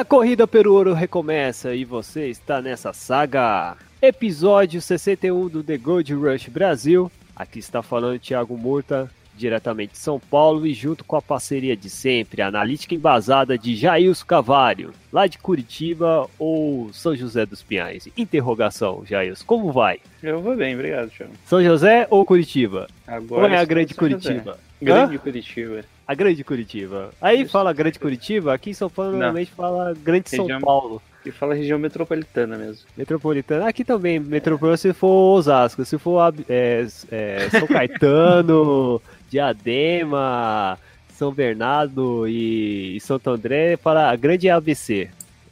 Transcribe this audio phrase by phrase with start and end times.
[0.00, 3.76] A corrida pelo ouro recomeça e você está nessa saga.
[4.00, 7.12] Episódio 61 do The Gold Rush Brasil.
[7.36, 11.90] Aqui está falando Thiago Murta, diretamente de São Paulo e junto com a parceria de
[11.90, 18.08] sempre, a analítica embasada de Jailson Cavalho, lá de Curitiba ou São José dos Pinhais.
[18.16, 20.00] Interrogação, Jailson, como vai?
[20.22, 21.34] Eu vou bem, obrigado, Thiago.
[21.44, 22.88] São José ou Curitiba?
[23.06, 24.42] Agora ou é a grande São José.
[24.80, 25.18] Grande Hã?
[25.18, 25.84] Curitiba.
[26.06, 27.10] A grande Curitiba.
[27.20, 29.18] Aí fala grande Curitiba, aqui em São Paulo Não.
[29.18, 31.02] normalmente fala grande São Região- Paulo.
[31.24, 32.86] E fala região metropolitana mesmo.
[32.96, 33.68] Metropolitana.
[33.68, 40.78] Aqui também, metropolitana se for Osasco, se for é, é, São Caetano, Diadema,
[41.12, 45.10] São Bernardo e, e Santo André para a grande ABC.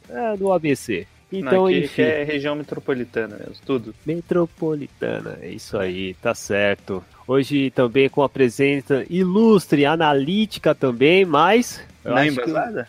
[0.09, 1.05] É, do ABC.
[1.31, 3.93] Então, Não, aqui, enfim, aqui é região metropolitana mesmo, tudo.
[4.05, 7.03] metropolitana, é isso aí, tá certo.
[7.27, 11.81] Hoje também com a presença ilustre, analítica também, mas...
[12.03, 12.87] Não é que- embasada?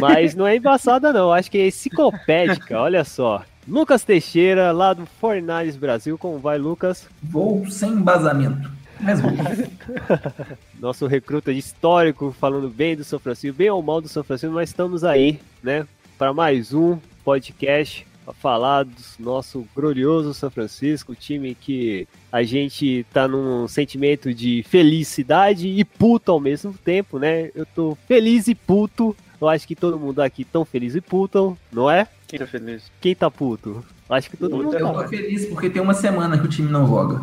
[0.00, 1.32] mas não é embaçada, não.
[1.32, 3.42] Acho que é enciclopédica, olha só.
[3.66, 6.16] Lucas Teixeira, lá do Fornales Brasil.
[6.18, 7.08] Como vai, Lucas?
[7.22, 8.70] Vou sem embasamento.
[9.00, 9.30] Mas vou.
[10.80, 14.54] Nosso recruta de histórico, falando bem do São Francisco, bem ou mal do São Francisco,
[14.54, 15.86] mas estamos aí, né,
[16.18, 23.04] para mais um podcast para falar do nosso glorioso São Francisco, time que a gente
[23.12, 27.50] tá num sentimento de felicidade e puto ao mesmo tempo, né?
[27.54, 29.16] Eu tô feliz e puto.
[29.40, 32.06] Eu acho que todo mundo aqui tão feliz e puto, não é?
[32.28, 32.82] Quem tá feliz?
[33.00, 33.82] Quem tá puto?
[34.08, 35.02] Acho que todo mundo Eu tá.
[35.02, 37.22] tô feliz porque tem uma semana que o time não joga.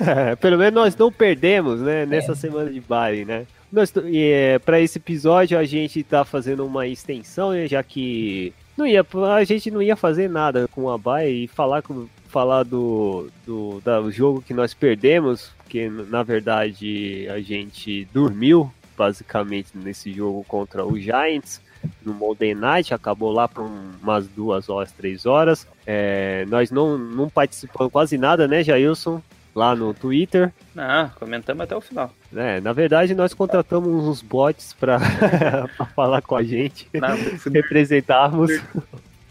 [0.00, 3.46] É, pelo menos nós não perdemos, né, nessa semana de baile, né?
[3.72, 7.82] Nós, t- e, é, para esse episódio a gente tá fazendo uma extensão, né, já
[7.82, 9.04] que não ia,
[9.34, 13.80] a gente não ia fazer nada com a baile e falar com falar do, do,
[13.80, 20.84] do jogo que nós perdemos, porque na verdade a gente dormiu basicamente nesse jogo contra
[20.84, 21.60] o Giants
[22.04, 25.66] no Monday Night, acabou lá por um- umas duas horas, três horas.
[25.86, 29.22] É, nós não, não participamos quase nada, né, Jailson?
[29.56, 30.52] Lá no Twitter.
[30.74, 32.12] Não, comentamos até o final.
[32.36, 34.98] É, na verdade, nós contratamos uns bots para
[35.96, 38.50] falar com a gente, eu fui, representarmos.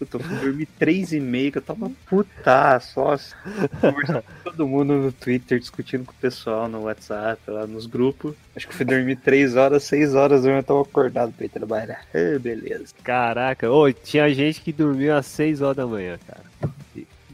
[0.01, 3.15] eu tô- fui dormir três e meia, que eu tava puta, só
[3.79, 8.33] conversando com todo mundo no Twitter, discutindo com o pessoal no WhatsApp, lá nos grupos.
[8.55, 12.01] Acho que fui dormir três horas, seis horas, eu tava acordado pra ir trabalhar.
[12.15, 12.95] Ah, beleza.
[13.03, 16.41] Caraca, ô, tinha gente que dormiu às 6 horas da manhã, cara.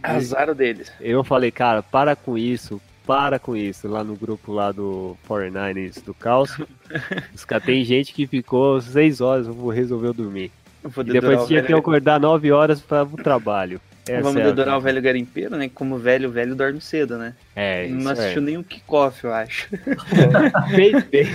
[0.03, 0.91] Azar deles.
[0.99, 3.87] Eu falei, cara, para com isso, para com isso.
[3.87, 6.57] Lá no grupo lá do 49ers do Caos.
[7.65, 10.51] Tem gente que ficou 6 horas, resolveu dormir.
[10.83, 13.79] Eu vou E depois tinha que acordar 9 horas para o trabalho.
[14.07, 15.69] Essa Vamos é a dedurar o velho garimpeiro, né?
[15.73, 17.35] Como velho, o velho dorme cedo, né?
[17.55, 18.13] É, isso não é.
[18.13, 19.69] assistiu nem o kickoff, eu acho.
[20.73, 21.27] Fez bem.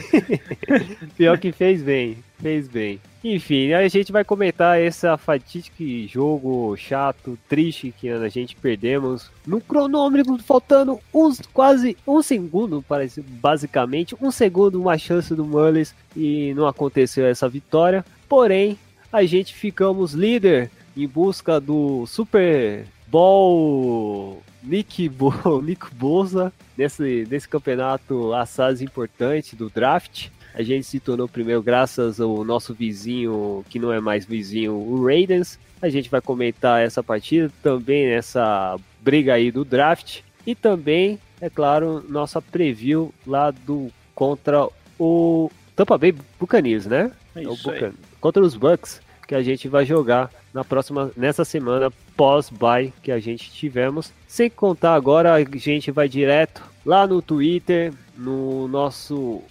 [1.17, 2.19] Pior que fez bem.
[2.41, 3.01] Fez bem.
[3.25, 9.31] Enfim, a gente vai comentar esse fatídico jogo chato, triste que a gente perdemos.
[9.47, 14.15] No cronômetro, faltando uns, quase um segundo, parece, basicamente.
[14.21, 18.05] Um segundo, uma chance do Mullis e não aconteceu essa vitória.
[18.29, 18.79] Porém,
[19.13, 27.49] a gente ficamos líder em busca do Super Bowl Nick, Bo Nick Boza nesse, nesse
[27.49, 30.29] campeonato assaz importante do draft.
[30.55, 35.05] A gente se tornou primeiro graças ao nosso vizinho, que não é mais vizinho, o
[35.05, 35.59] Raiders.
[35.83, 40.21] A gente vai comentar essa partida, também essa briga aí do draft.
[40.47, 44.67] E também, é claro, nossa preview lá do contra
[44.99, 47.13] o Tampa Bay Buccaneers, né?
[47.35, 47.55] É É o.
[47.57, 52.93] Bucan- contra os Bucks que a gente vai jogar na próxima nessa semana pós bye
[53.03, 54.13] que a gente tivemos.
[54.27, 59.43] Sem contar agora a gente vai direto lá no Twitter, no nosso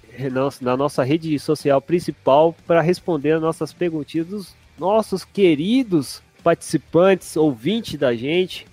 [0.61, 7.99] na nossa rede social principal para responder as nossas perguntinhas dos nossos queridos participantes, ouvintes
[7.99, 8.67] da gente.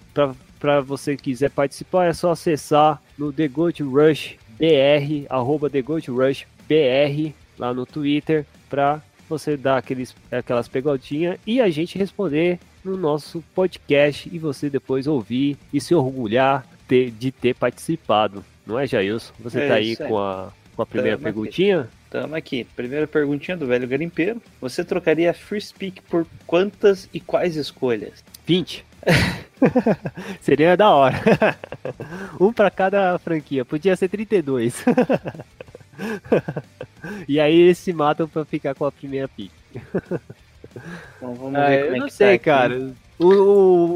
[0.60, 6.08] Para você quiser participar, é só acessar no The Gold Rush BR, arroba The Gold
[6.10, 9.02] Rush BR, lá no Twitter, para
[9.32, 15.06] você dar aqueles, aquelas pegadinhas e a gente responder no nosso podcast e você depois
[15.06, 18.44] ouvir e se orgulhar ter- de ter participado.
[18.67, 19.32] Não é, Jailson?
[19.40, 21.34] Você É tá aí com a, com a primeira Tamo aqui.
[21.34, 21.88] perguntinha?
[22.11, 22.67] Tamo aqui.
[22.76, 24.43] Primeira perguntinha do velho garimpeiro.
[24.61, 28.23] Você trocaria First Pick por quantas e quais escolhas?
[28.46, 28.84] 20.
[30.43, 31.17] Seria da hora.
[32.38, 33.64] um pra cada franquia.
[33.64, 34.84] Podia ser 32.
[37.28, 39.50] e aí eles se matam pra ficar com a primeira pick.
[41.16, 42.93] Então vamos Ah, ver eu como é não que sei, tá cara.
[43.19, 43.26] O,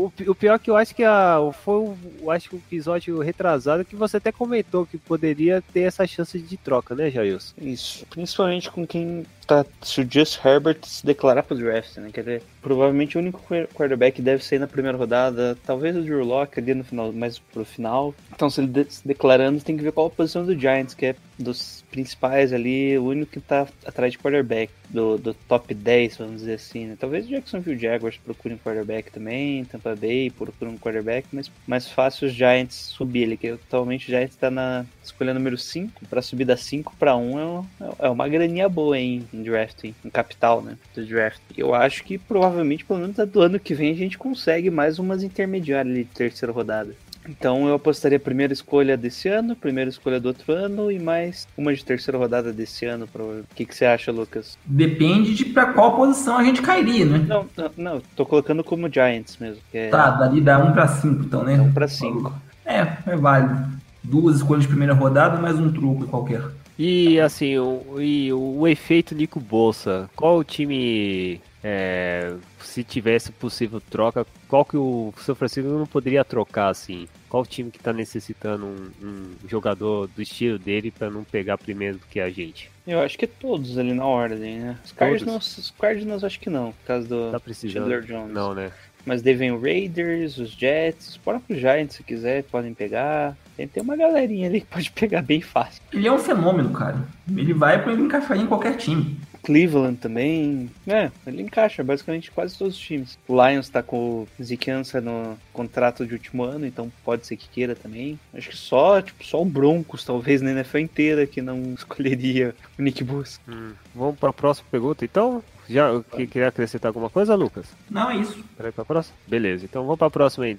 [0.07, 3.19] o, o pior que eu acho que a, foi o, eu acho que o episódio
[3.19, 7.55] retrasado que você até comentou que poderia ter essa chance de troca, né, Jailson?
[7.61, 8.07] Isso.
[8.09, 9.65] Principalmente com quem tá.
[9.83, 12.11] Se o Just Herbert se declarar pro draft, né?
[12.13, 15.57] Que ele é provavelmente o único quar- quarterback que deve sair na primeira rodada.
[15.67, 18.15] Talvez o Drew Locke ali no final, mais pro final.
[18.33, 21.07] Então, se ele de- se declarando, tem que ver qual a posição do Giants, que
[21.07, 24.73] é dos principais ali, o único que tá atrás de quarterback.
[24.89, 26.97] Do, do top 10, vamos dizer assim, né?
[26.99, 31.89] Talvez o Jacksonville Jaguars procure um quarterback também, Tampa Bay procure um quarterback, mas mais
[31.89, 36.23] fácil os Giants subir ele, que atualmente o Giants tá na escolha número 5, pra
[36.23, 40.63] subir da 5 pra 1 é, é uma graninha boa hein, em drafting, em capital,
[40.63, 41.41] né, do draft.
[41.57, 45.25] Eu acho que provavelmente, pelo menos do ano que vem, a gente consegue mais umas
[45.25, 46.95] intermediárias de terceira rodada.
[47.29, 51.47] Então eu apostaria a primeira escolha desse ano, primeira escolha do outro ano e mais
[51.57, 53.07] uma de terceira rodada desse ano.
[53.07, 53.23] Pra...
[53.23, 54.59] O que, que você acha, Lucas?
[54.65, 57.25] Depende de pra qual posição a gente cairia, né?
[57.27, 60.89] Não, não, não, tô colocando como Giants mesmo, que é Tá, dali dá 1 pra
[60.89, 61.61] 5, então, né?
[61.61, 62.33] 1 pra 5.
[62.65, 63.77] É, é válido.
[64.03, 66.43] Duas escolhas de primeira rodada, mais um truco qualquer.
[66.79, 73.33] E assim, o, e o, o efeito Nico Bolsa, qual o time, é, se tivesse
[73.33, 77.09] possível troca, qual que o São Francisco não poderia trocar assim?
[77.29, 81.59] Qual o time que tá necessitando um, um jogador do estilo dele pra não pegar
[81.59, 82.71] primeiro do que a gente?
[82.87, 84.79] Eu acho que todos ali na ordem, né?
[84.85, 87.83] Os Cardinals, os Cardinals acho que não, por causa do Tá precisando?
[87.83, 88.33] Chandler Jones.
[88.33, 88.71] Não, né?
[89.07, 93.37] Mas daí vem o Raiders, os Jets, os próprios Giants, se quiser, podem pegar.
[93.57, 95.81] Tem, tem uma galerinha ali que pode pegar bem fácil.
[95.93, 96.99] Ele é um fenômeno, cara.
[97.31, 99.17] Ele vai pra ele encaixar em qualquer time.
[99.47, 100.69] Cleveland também.
[100.89, 103.17] É, ele encaixa basicamente quase todos os times.
[103.29, 104.29] O Lions tá com o
[104.73, 108.19] Ansah no contrato de último ano, então pode ser que queira também.
[108.35, 112.83] Acho que só, tipo, só o Broncos, talvez, na NFL inteira, que não escolheria o
[112.83, 113.39] Nick Bosa.
[113.49, 115.43] Hum, Vamos pra próxima pergunta, então?
[115.69, 117.67] Já que, queria acrescentar alguma coisa, Lucas?
[117.89, 118.45] Não, é isso.
[118.57, 119.17] Peraí pra próxima?
[119.27, 120.57] Beleza, então vamos pra próxima aí.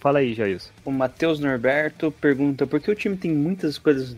[0.00, 0.70] Fala aí, Jailson.
[0.84, 4.14] O Matheus Norberto pergunta por que o time tem muitas no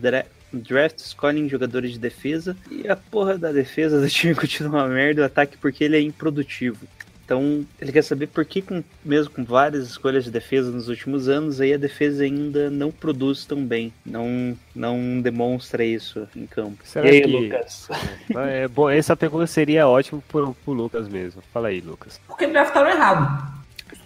[0.52, 5.22] draft, escolhem jogadores de defesa e a porra da defesa do time continua uma merda,
[5.22, 6.87] o ataque porque ele é improdutivo.
[7.25, 11.28] Então, ele quer saber por que, com, mesmo com várias escolhas de defesa nos últimos
[11.28, 16.78] anos, aí a defesa ainda não produz tão bem, não, não demonstra isso em campo.
[16.84, 17.88] Será e aí, que- Lucas?
[18.31, 21.43] É, bom, essa pergunta seria ótima pro, pro Lucas mesmo.
[21.52, 22.20] Fala aí, Lucas.
[22.28, 23.56] Porque draftaram errado.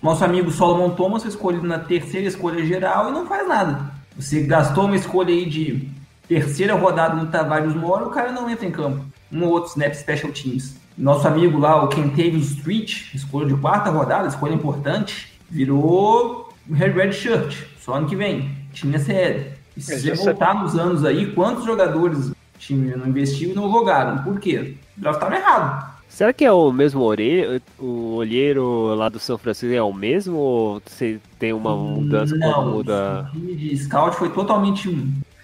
[0.03, 3.93] Nosso amigo Solomon Thomas foi escolhido na terceira escolha geral e não faz nada.
[4.17, 5.87] Você gastou uma escolha aí de
[6.31, 9.05] terceira rodada no Tavares Moro, o cara não entra em campo.
[9.33, 10.77] Um ou outro snap special teams.
[10.97, 17.13] Nosso amigo lá, o Kentavious Street, escolha de quarta rodada, escolha importante, virou Red Red
[17.13, 18.49] Shirt, só ano que vem.
[18.73, 19.55] Tinha CL.
[19.77, 23.51] E se É, você já voltar nos anos aí, quantos jogadores o time não investiu
[23.51, 24.23] e não jogaram?
[24.23, 24.77] Por quê?
[24.97, 25.91] Draftaram errado.
[26.09, 30.37] Será que é o mesmo olheiro, o olheiro lá do São Francisco é o mesmo
[30.37, 34.89] ou você tem uma mudança quando Não, muda O time de scout foi totalmente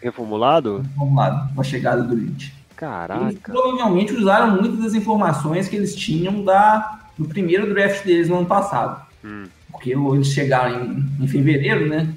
[0.02, 0.78] reformulado?
[0.82, 2.46] reformulado com a chegada do Lynch.
[2.46, 3.52] Eles Caraca.
[3.52, 8.46] provavelmente usaram muitas das informações que eles tinham da, do primeiro draft deles no ano
[8.46, 9.00] passado.
[9.25, 9.44] Hum.
[9.70, 12.08] Porque eles chegaram em, em fevereiro, né?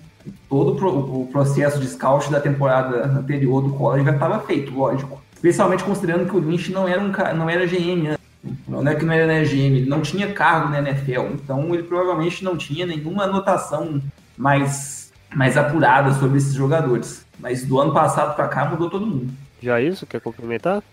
[0.50, 4.74] Todo o pro- o processo de scout da temporada anterior do college já estava feito,
[4.74, 5.22] lógico.
[5.34, 8.20] Especialmente considerando que o Lynch não era, um, não era GM antes.
[8.68, 11.34] Não é que não era né, GM, ele não tinha cargo na NFL.
[11.34, 14.02] Então ele provavelmente não tinha nenhuma anotação
[14.38, 17.26] mais, mais apurada sobre esses jogadores.
[17.40, 19.34] Mas do ano passado para cá mudou todo mundo.
[19.62, 20.06] Já isso?
[20.06, 20.84] Quer complementar?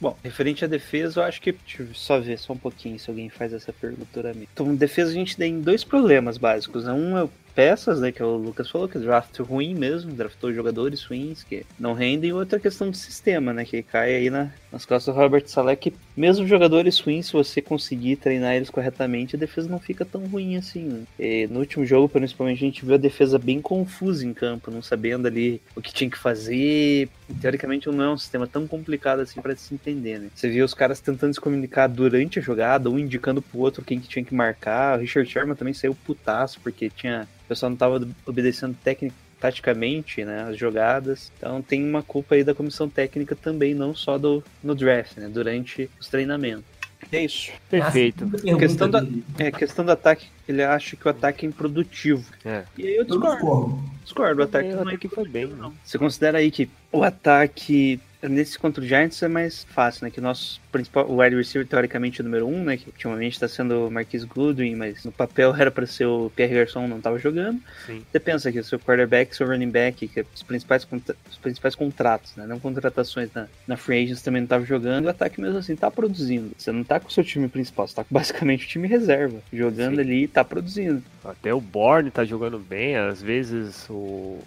[0.00, 1.52] Bom, referente à defesa, eu acho que.
[1.52, 4.48] Deixa eu só ver só um pouquinho se alguém faz essa pergunta pra mim.
[4.52, 6.84] Então, defesa a gente tem dois problemas básicos.
[6.84, 6.92] Né?
[6.92, 8.12] Um é o peças, né?
[8.12, 12.30] Que o Lucas falou, que é draft ruim mesmo, draftou jogadores ruins que não rendem.
[12.30, 13.64] E outra questão de sistema, né?
[13.64, 17.60] Que cai aí na, nas costas do Robert Saleh, que mesmo jogadores ruins, se você
[17.60, 20.84] conseguir treinar eles corretamente, a defesa não fica tão ruim assim.
[20.84, 21.02] Né?
[21.18, 24.82] E no último jogo, principalmente, a gente viu a defesa bem confusa em campo, não
[24.82, 27.08] sabendo ali o que tinha que fazer.
[27.40, 30.28] Teoricamente não é um sistema tão complicado assim para se entender, né?
[30.34, 34.00] Você viu os caras tentando se comunicar durante a jogada, um indicando pro outro quem
[34.00, 34.98] que tinha que marcar.
[34.98, 37.28] O Richard Sherman também saiu putaço, porque tinha.
[37.52, 41.30] O pessoal não tava obedecendo técnico taticamente, né, as jogadas.
[41.36, 45.28] Então tem uma culpa aí da comissão técnica também, não só do no draft, né,
[45.28, 46.64] durante os treinamentos.
[47.10, 47.50] É isso.
[47.68, 48.24] Perfeito.
[48.54, 49.22] A Questão da- dele.
[49.38, 52.24] É questão do ataque, ele acha que o ataque é improdutivo.
[52.44, 52.62] É.
[52.78, 53.82] E aí eu Eu discordo.
[54.02, 54.40] discordo.
[54.40, 55.74] O ataque Eu não é que foi bem, não.
[55.84, 60.10] Você considera aí que o ataque nesse contra o Giants é mais fácil, né?
[60.10, 62.76] Que o nosso principal, o wide receiver, teoricamente, é o número um, né?
[62.76, 66.54] Que ultimamente está sendo o Marquis Goodwin, mas no papel era para ser o Pierre
[66.54, 67.60] Garçon, não estava jogando.
[67.86, 68.04] Sim.
[68.10, 70.86] Você pensa que o seu quarterback, seu running back, que é os principais,
[71.30, 72.46] os principais contratos, né?
[72.46, 75.90] Não contratações na, na free agents também não estava jogando, o ataque mesmo assim tá
[75.90, 76.52] produzindo.
[76.56, 79.40] Você não tá com o seu time principal, você tá com basicamente o time reserva,
[79.52, 80.00] jogando Sim.
[80.00, 81.02] ali e tá produzindo.
[81.24, 84.38] Até o Borne tá jogando bem, às vezes o.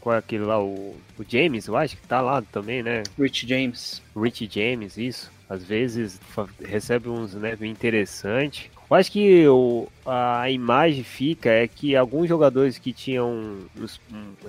[0.00, 0.62] Qual é aquele lá?
[0.62, 3.02] O, o James, eu acho que tá lá também, né?
[3.18, 4.02] Rich James.
[4.16, 5.30] Rich James, isso.
[5.48, 6.20] Às vezes
[6.62, 8.70] recebe uns snap interessante.
[8.90, 13.66] Eu acho que o, a imagem fica é que alguns jogadores que tinham um-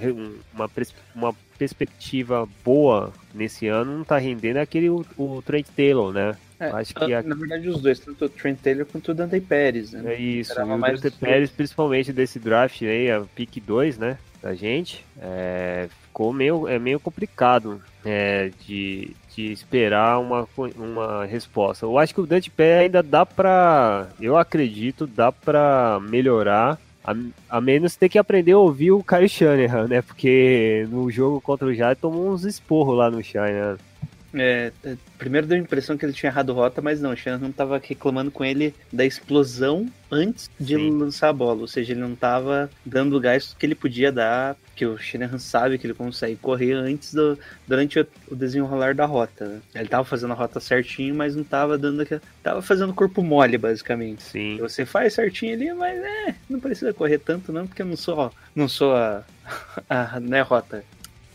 [0.02, 0.70] um- uma,
[1.16, 6.36] uma perspectiva boa nesse ano não tá rendendo é aquele o, o Trent Taylor, né?
[6.60, 9.40] É, Acho que a- Na verdade, os dois, tanto o Trent Taylor quanto o Dante
[9.40, 10.14] Pérez, né?
[10.14, 15.06] É isso, o Dante Pérez, principalmente desse draft aí, a pick 2, né, da gente,
[15.22, 21.86] é, ficou meio, é meio complicado é, de, de esperar uma, uma resposta.
[21.86, 27.16] Eu acho que o Dante Pérez ainda dá pra, eu acredito, dá pra melhorar, a,
[27.50, 31.68] a menos ter que aprender a ouvir o Kyle Shanahan, né, porque no jogo contra
[31.68, 33.78] o Jai tomou uns esporros lá no Shanahan.
[34.34, 37.52] É, é, primeiro deu a impressão que ele tinha errado rota, mas não, o Shanahan
[37.52, 40.98] tava reclamando com ele da explosão antes de Sim.
[40.98, 44.56] lançar a bola, ou seja, ele não tava dando o gás que ele podia dar,
[44.76, 49.06] que o Shanahan sabe que ele consegue correr antes do, durante o, o desenrolar da
[49.06, 49.46] rota.
[49.46, 49.62] né?
[49.76, 53.58] Ele tava fazendo a rota certinho, mas não tava dando aquela, tava fazendo corpo mole
[53.58, 54.24] basicamente.
[54.24, 54.58] Sim.
[54.58, 58.32] Você faz certinho ali, mas é, não precisa correr tanto não, porque eu não sou,
[58.56, 59.24] não sou a,
[59.90, 60.84] a né, rota.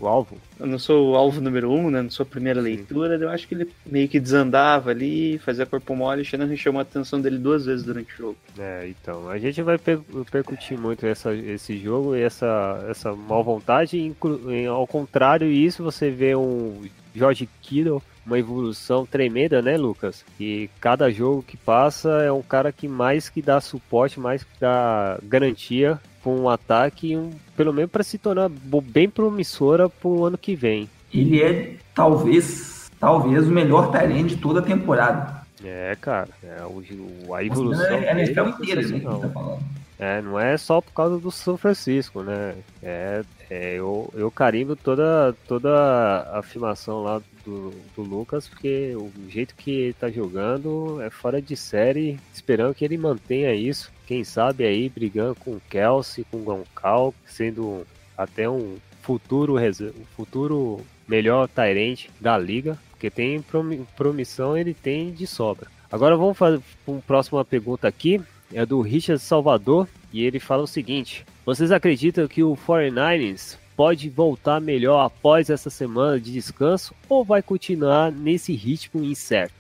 [0.05, 0.37] O alvo?
[0.61, 2.03] Eu não sou o alvo número um, né?
[2.03, 3.15] Não sou a primeira leitura.
[3.17, 6.21] Eu acho que ele meio que desandava ali, fazia corpo mole.
[6.21, 8.37] O Shanahan chamou a atenção dele duas vezes durante o jogo.
[8.59, 13.43] É, então, a gente vai per- percutir muito essa, esse jogo e essa, essa mal
[13.43, 16.83] vontade, em- ao contrário isso, você vê um
[17.15, 20.25] George Kittle, uma evolução tremenda, né, Lucas?
[20.39, 24.51] E cada jogo que passa é um cara que mais que dá suporte, mais que
[24.61, 28.51] dá garantia para um ataque, um, pelo menos para se tornar
[28.83, 30.89] bem promissora para o ano que vem.
[31.13, 35.45] Ele é talvez, talvez o melhor Tyrande de toda a temporada.
[35.63, 38.87] É, cara, é, o, a evolução É a dele NFL é inteira, né?
[38.87, 39.21] Que sensacional.
[39.21, 39.61] tá falando.
[39.99, 42.55] É, não é só por causa do São Francisco, né?
[42.83, 49.13] É, é eu, eu carimbo toda, toda a afirmação lá do, do Lucas, porque o
[49.29, 53.93] jeito que ele tá jogando é fora de série, esperando que ele mantenha isso.
[54.07, 60.05] Quem sabe aí brigando com o Kelsey, com o Goncal, sendo até um futuro, um
[60.17, 65.69] futuro melhor Tyrant da liga, porque tem promi- promissão, ele tem de sobra.
[65.91, 68.21] Agora vamos fazer uma próxima pergunta aqui
[68.53, 74.09] é do Richard Salvador e ele fala o seguinte: Vocês acreditam que o 49ers pode
[74.09, 79.55] voltar melhor após essa semana de descanso ou vai continuar nesse ritmo incerto?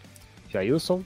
[0.50, 1.02] Jailson?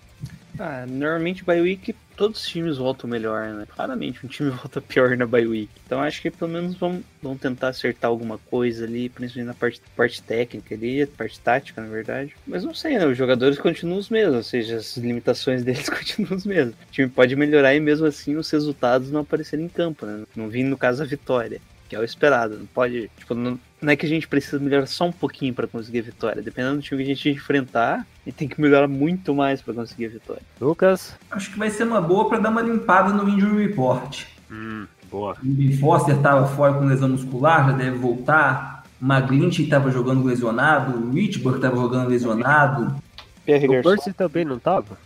[0.58, 3.66] Ah, normalmente bye week todos os times voltam melhor, né?
[3.70, 5.70] Raramente um time volta pior na bye week.
[5.86, 9.80] Então acho que pelo menos vão, vão tentar acertar alguma coisa ali, principalmente na parte,
[9.96, 12.34] parte técnica ali, parte tática, na verdade.
[12.46, 13.06] Mas não sei, né?
[13.06, 16.74] Os jogadores continuam os mesmos, ou seja, as limitações deles continuam os mesmos.
[16.74, 20.24] O time pode melhorar e mesmo assim os resultados não aparecerem em campo, né?
[20.34, 21.60] Não vindo no caso a vitória.
[21.88, 22.58] Que é o esperado.
[22.58, 23.10] Não pode.
[23.16, 26.02] Tipo, não, não é que a gente precisa melhorar só um pouquinho para conseguir a
[26.02, 26.42] vitória.
[26.42, 29.74] Dependendo do time que a gente enfrentar, a gente tem que melhorar muito mais para
[29.74, 30.42] conseguir a vitória.
[30.60, 31.14] Lucas?
[31.30, 34.24] Acho que vai ser uma boa para dar uma limpada no injury report.
[34.50, 35.34] Hum, boa.
[35.42, 38.82] O Ben Foster estava fora com lesão muscular, já deve voltar.
[39.00, 40.98] Maglint estava jogando lesionado.
[40.98, 42.96] O Richburg estava jogando lesionado.
[43.44, 43.82] Pierre O.
[43.82, 44.98] Percy também não tava?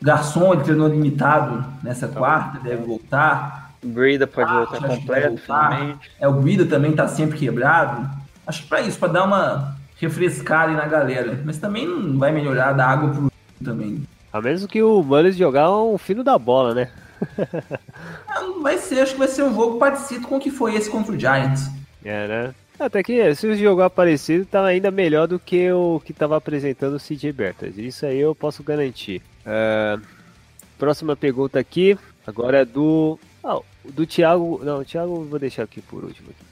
[0.00, 3.72] Garçom, ele treinou limitado nessa quarta, deve voltar.
[3.82, 5.70] Breda pode Ah, voltar completo, voltar.
[5.72, 6.10] finalmente.
[6.20, 8.08] É, o Brida também tá sempre quebrado.
[8.48, 11.40] Acho que para isso, para dar uma refrescada aí na galera.
[11.44, 14.02] Mas também não vai melhorar da água pro também.
[14.32, 16.90] A menos que o Manes jogar um fino da bola, né?
[18.28, 20.74] Ah, não Vai ser, acho que vai ser um jogo parecido com o que foi
[20.74, 21.68] esse contra o Giants.
[22.04, 22.54] É, né?
[22.78, 26.94] Até que se o jogo parecido, tá ainda melhor do que o que tava apresentando
[26.94, 27.76] o CJ Bertas.
[27.76, 29.20] Isso aí eu posso garantir.
[29.44, 29.98] É,
[30.78, 33.18] Próxima pergunta aqui, agora é do.
[33.42, 34.60] Ah, do Thiago.
[34.62, 36.30] Não, o Thiago eu vou deixar aqui por último.
[36.30, 36.47] Aqui.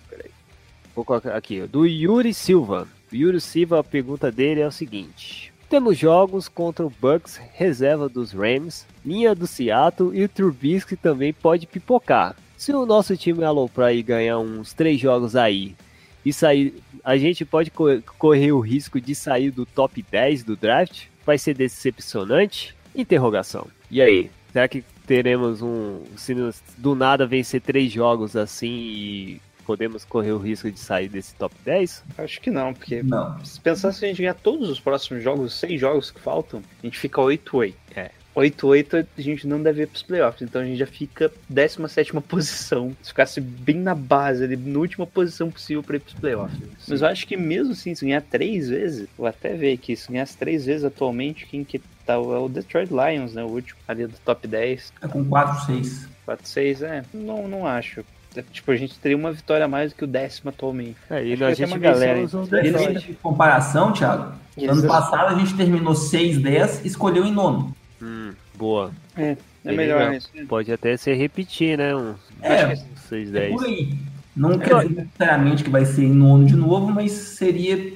[0.96, 2.88] Vou colocar aqui, do Yuri Silva.
[3.12, 8.08] O Yuri Silva, a pergunta dele é o seguinte: Temos jogos contra o Bucks, reserva
[8.08, 12.34] dos Rams, linha do Seattle e o Trubisky também pode pipocar.
[12.56, 15.76] Se o nosso time aloprar e ganhar uns três jogos aí
[16.24, 16.74] e sair,
[17.04, 21.04] a gente pode co- correr o risco de sair do top 10 do draft?
[21.26, 22.74] Vai ser decepcionante?
[22.94, 23.66] Interrogação.
[23.90, 26.34] E aí, será que teremos um, se
[26.78, 31.54] do nada vencer três jogos assim e podemos correr o risco de sair desse top
[31.64, 32.04] 10?
[32.18, 33.44] Acho que não, porque Não.
[33.44, 36.62] se pensar se a gente ganhar todos os próximos jogos, os seis jogos que faltam,
[36.82, 37.74] a gente fica 8-8.
[37.94, 38.10] É.
[38.36, 42.94] 8-8 a gente não deve ir pros playoffs, então a gente já fica 17 posição.
[43.02, 46.58] Se ficasse bem na base, ali, na última posição possível pra ir pros playoffs.
[46.86, 50.12] Mas eu acho que mesmo assim, se ganhar três vezes, vou até ver aqui, se
[50.12, 52.14] ganhasse três vezes atualmente, quem que tá?
[52.14, 53.42] É o Detroit Lions, né?
[53.42, 54.92] O último ali do top 10.
[55.02, 56.08] É com 4, 6.
[56.26, 57.04] 4-6, é.
[57.14, 58.04] Não, não acho.
[58.36, 60.96] É, Tipo, a gente teria uma vitória a mais do que o décimo atualmente.
[61.10, 65.38] É, e a gente tem uma galera, os de comparação, Thiago, E ano passado a
[65.38, 67.74] gente terminou 6, 10 e escolheu em nono.
[68.02, 68.90] Hum, boa.
[69.16, 70.14] É, é melhor legal.
[70.14, 70.30] isso.
[70.48, 71.94] Pode até se repetir, né?
[71.94, 72.76] Uns É,
[73.08, 73.52] 6, é 10.
[73.54, 73.94] por aí.
[74.36, 77.94] Não quer dizer necessariamente que vai ser em nono de novo, mas seria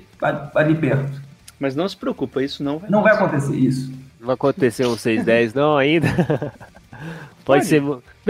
[0.54, 1.20] ali perto.
[1.58, 3.92] Mas não se preocupa, isso não vai Não vai acontecer isso.
[4.18, 6.08] Não vai acontecer um 6, 10 não ainda.
[7.44, 7.66] Pode, Pode.
[7.66, 7.82] ser.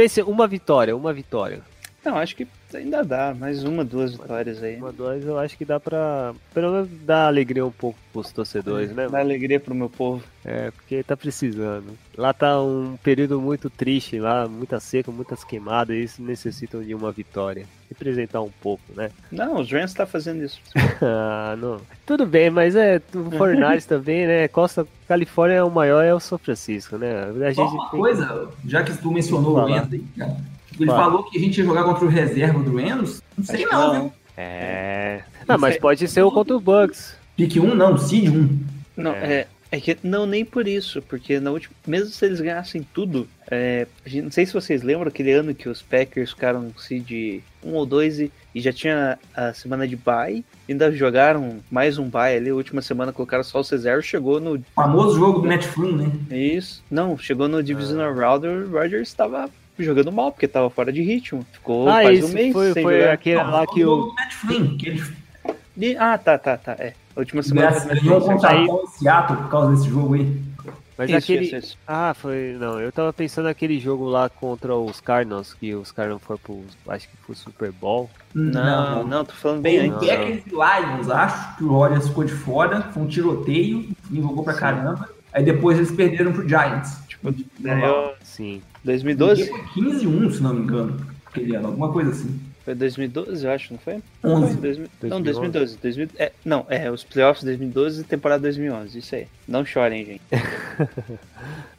[0.09, 1.61] Ser uma vitória, uma vitória.
[2.05, 3.35] Não, acho que ainda dá.
[3.39, 4.77] Mais uma, duas vitórias aí.
[4.77, 6.33] Uma, duas, eu acho que dá pra.
[6.55, 9.07] Pelo menos dar alegria um pouco pros torcedores, né?
[9.09, 10.23] Dá alegria pro meu povo.
[10.45, 11.99] É, porque tá precisando.
[12.17, 16.95] Lá tá um período muito triste, lá, muita seca, muitas queimadas, e isso necessitam de
[16.95, 17.67] uma vitória.
[17.89, 19.11] Representar um pouco, né?
[19.31, 20.61] Não, os Rams tá fazendo isso.
[21.03, 21.81] Ah, não.
[22.07, 24.49] Tudo bem, mas é o Fortnite também, né?
[24.49, 27.25] Costa Califórnia é o maior, é o São Francisco, né?
[27.25, 30.37] A Só gente uma tem- coisa, já que tu mencionou o aí, cara.
[30.81, 31.05] Ele Fala.
[31.05, 33.23] falou que a gente ia jogar contra o reserva do Rams.
[33.37, 34.01] Não sei Acho não, não.
[34.03, 34.13] viu?
[34.37, 35.21] É.
[35.47, 37.15] Ah, mas pode ser o contra o Bucks.
[37.37, 38.59] Pique 1 não, Seed 1.
[38.97, 39.33] Não, É.
[39.33, 39.47] é.
[39.73, 43.87] é que não nem por isso, porque na última, mesmo se eles ganhassem tudo, é,
[44.23, 48.21] não sei se vocês lembram aquele ano que os Packers ficaram seed 1 ou 2
[48.21, 52.55] e, e já tinha a semana de bye, ainda jogaram mais um bye ali, a
[52.55, 56.37] última semana colocaram só o Cesaro, chegou no Famoso jogo do Matt Flynn, né?
[56.37, 59.49] isso, não, chegou no Divisional Round, o Rodgers estava
[59.85, 62.83] jogando mal porque tava fora de ritmo, ficou ah, quase isso um mês foi, sem
[62.83, 63.13] foi jogar.
[63.13, 64.15] aquele Não, lá que o
[64.85, 65.03] ele
[65.77, 66.93] E- ah, tá, tá, tá, é.
[67.17, 70.51] A última semana ganhou contra aí- o Seattle por causa desse jogo aí.
[70.99, 71.45] Mas Isso, aquele.
[71.47, 71.79] isso, isso.
[71.89, 72.57] Ah, foi.
[72.61, 76.63] Não, eu tava pensando naquele jogo lá contra os Cardinals, que os Cardinals foram pro.
[76.89, 78.11] Acho que foi Super Bowl.
[78.35, 80.07] Não, não, tô falando bem Bem, antes.
[80.07, 84.45] Packers e Lions, acho que o Rodgers ficou de fora, foi um tiroteio, e jogou
[84.45, 85.09] pra caramba.
[85.33, 86.99] Aí depois eles perderam pro Giants.
[87.09, 88.63] Tipo, Ganhou Sim.
[88.85, 89.49] 2012?
[89.49, 92.41] Foi 15-1, se não me engano, aquele ano, alguma coisa assim.
[92.65, 94.03] Foi 2012, eu acho, não foi?
[94.23, 94.57] 11.
[94.57, 95.23] 2000 Não, 2011.
[95.23, 95.79] 2012.
[95.79, 99.27] 2000 é, não, é, os playoffs 2012 e temporada 2011, isso aí.
[99.49, 100.23] Não chorem, gente.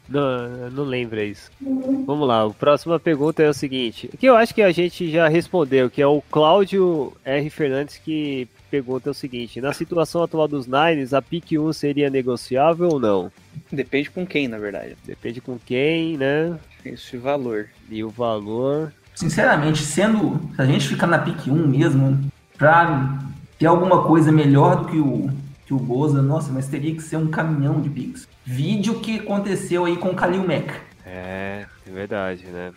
[0.08, 1.50] Não, não lembra isso.
[1.60, 5.26] Vamos lá, a próxima pergunta é o seguinte: que eu acho que a gente já
[5.26, 7.48] respondeu, que é o Cláudio R.
[7.48, 12.88] Fernandes que pergunta o seguinte: na situação atual dos Nines, a pick 1 seria negociável
[12.88, 13.30] ou não?
[13.70, 14.96] Depende com quem, na verdade.
[15.04, 16.58] Depende com quem, né?
[16.82, 17.68] Esse valor.
[17.90, 18.90] E o valor.
[19.14, 20.40] Sinceramente, sendo.
[20.56, 22.18] Se a gente ficar na pick 1 mesmo,
[22.56, 23.18] pra
[23.58, 25.30] ter alguma coisa melhor do que o,
[25.66, 28.26] que o Boza, nossa, mas teria que ser um caminhão de picks.
[28.44, 30.72] Vídeo que aconteceu aí com o Kalil Mack.
[31.04, 32.72] É, é verdade, né?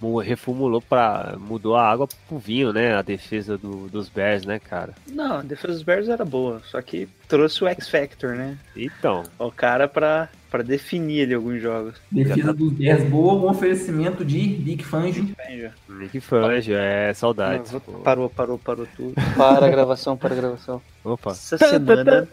[0.00, 1.34] Mu- Reformulou pra.
[1.38, 2.94] mudou a água pro vinho, né?
[2.96, 4.94] A defesa do- dos Bears, né, cara?
[5.08, 8.58] Não, a defesa dos Bears era boa, só que trouxe o X Factor, né?
[8.76, 11.94] Então, O cara pra, para definir ali alguns jogos.
[12.10, 15.28] Defesa dos Bears boa, um oferecimento de Vic Fangio.
[15.88, 16.76] Vic Fangio.
[16.76, 17.72] É, saudades.
[18.02, 19.14] Parou, parou, parou tudo.
[19.36, 20.80] Para a gravação, para a gravação.
[21.04, 21.30] Opa.
[21.30, 22.28] Essa semana...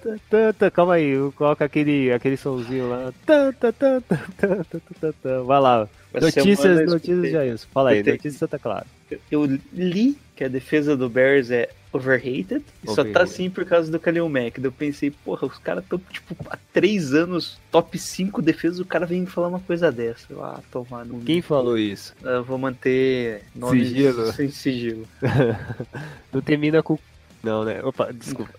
[0.73, 3.13] Calma aí, coloca aquele, aquele somzinho lá.
[3.25, 5.87] Tanta, tanta, tanta, tanta, Vai lá.
[6.13, 7.67] Notícias, notícias já isso.
[7.73, 8.85] Fala aí, notícias Santa Clara.
[9.31, 13.17] Eu li que a defesa do Bears é overrated e só tá Overrated.
[13.23, 14.59] assim por causa do Kalil Mack.
[14.59, 18.85] Daí Eu pensei, porra, os caras estão, tipo, há três anos top 5 defesas, o
[18.85, 20.25] cara vem me falar uma coisa dessa.
[20.29, 21.21] Eu, Ah, tomar no.
[21.21, 22.13] Quem falou isso?
[22.23, 24.31] Eu vou manter nomes Sigilo.
[24.33, 25.07] sem sigilo.
[26.33, 26.97] Não termina com.
[27.43, 27.81] Não, né?
[27.83, 28.53] Opa, desculpa.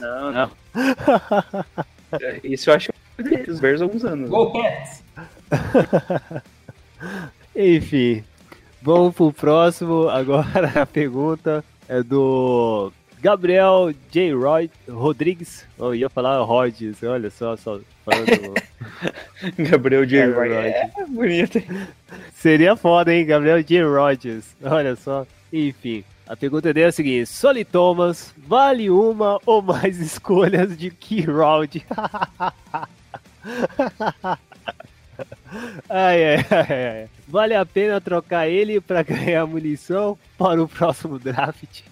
[0.00, 0.50] Não, não.
[2.20, 4.30] É, Isso eu acho que os Bears há alguns anos.
[4.30, 5.02] Go Pets!
[7.54, 8.24] Enfim,
[8.80, 10.08] vamos pro próximo.
[10.08, 14.32] Agora a pergunta é do Gabriel J.
[14.32, 15.66] Roy Rodrigues.
[15.76, 18.54] Eu ia falar Rodgers, olha só, só falando.
[19.58, 20.20] Gabriel J.
[20.20, 20.52] É Roy.
[20.52, 21.60] É bonito.
[22.32, 23.26] Seria foda, hein?
[23.26, 23.82] Gabriel J.
[23.82, 24.54] Rodgers.
[24.62, 25.26] Olha só.
[25.52, 30.90] Enfim, a pergunta dele é a seguinte: Soli Thomas vale uma ou mais escolhas de
[30.90, 31.84] key round?
[35.88, 37.08] ai, ai, ai, ai.
[37.28, 41.82] Vale a pena trocar ele para ganhar munição para o próximo draft?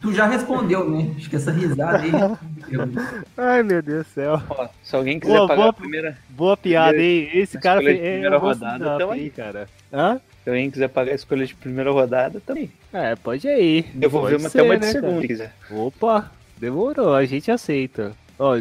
[0.00, 1.12] Tu já respondeu, né?
[1.16, 2.12] Acho que essa risada aí.
[3.36, 4.40] Ai, meu Deus do céu.
[4.48, 7.28] Ó, se alguém quiser Boa, pagar boa- a primeira, Boa piada, hein?
[7.34, 7.98] Esse cara fez.
[7.98, 9.28] É, primeira rodada, então aí.
[9.30, 9.68] cara.
[9.92, 10.20] Hã?
[10.44, 12.70] Se alguém quiser pagar a escolha de primeira rodada, também.
[12.92, 13.86] É, pode ir.
[13.92, 15.20] Devolver uma até uma né, de segunda, cara?
[15.22, 15.52] se quiser.
[15.70, 18.12] Opa, demorou, a gente aceita.
[18.38, 18.56] Ó,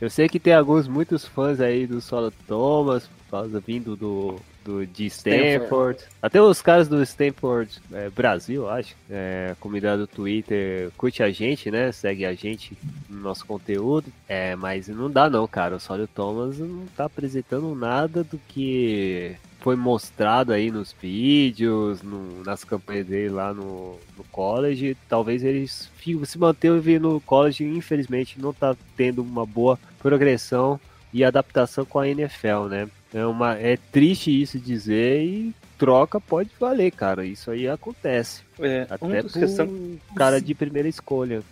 [0.00, 4.86] eu sei que tem alguns, muitos fãs aí do Solo Thomas, causa vindo do, do
[4.86, 6.00] de Stanford.
[6.20, 8.94] Até os caras do Stanford é, Brasil, acho.
[9.08, 11.92] É, comunidade do Twitter curte a gente, né?
[11.92, 12.76] Segue a gente
[13.08, 14.06] no nosso conteúdo.
[14.28, 15.76] É, mas não dá não, cara.
[15.76, 22.42] O Solo Thomas não tá apresentando nada do que foi mostrado aí nos vídeos, no-
[22.44, 24.96] nas campanhas dele lá no, no college.
[25.08, 30.80] Talvez eles fi- se manteve no college infelizmente não tá tendo uma boa progressão
[31.12, 32.88] e adaptação com a NFL, né?
[33.12, 37.24] É, uma, é triste isso dizer e troca pode valer, cara.
[37.24, 38.42] Isso aí acontece.
[38.60, 41.42] É, Até por questões um cara de primeira escolha.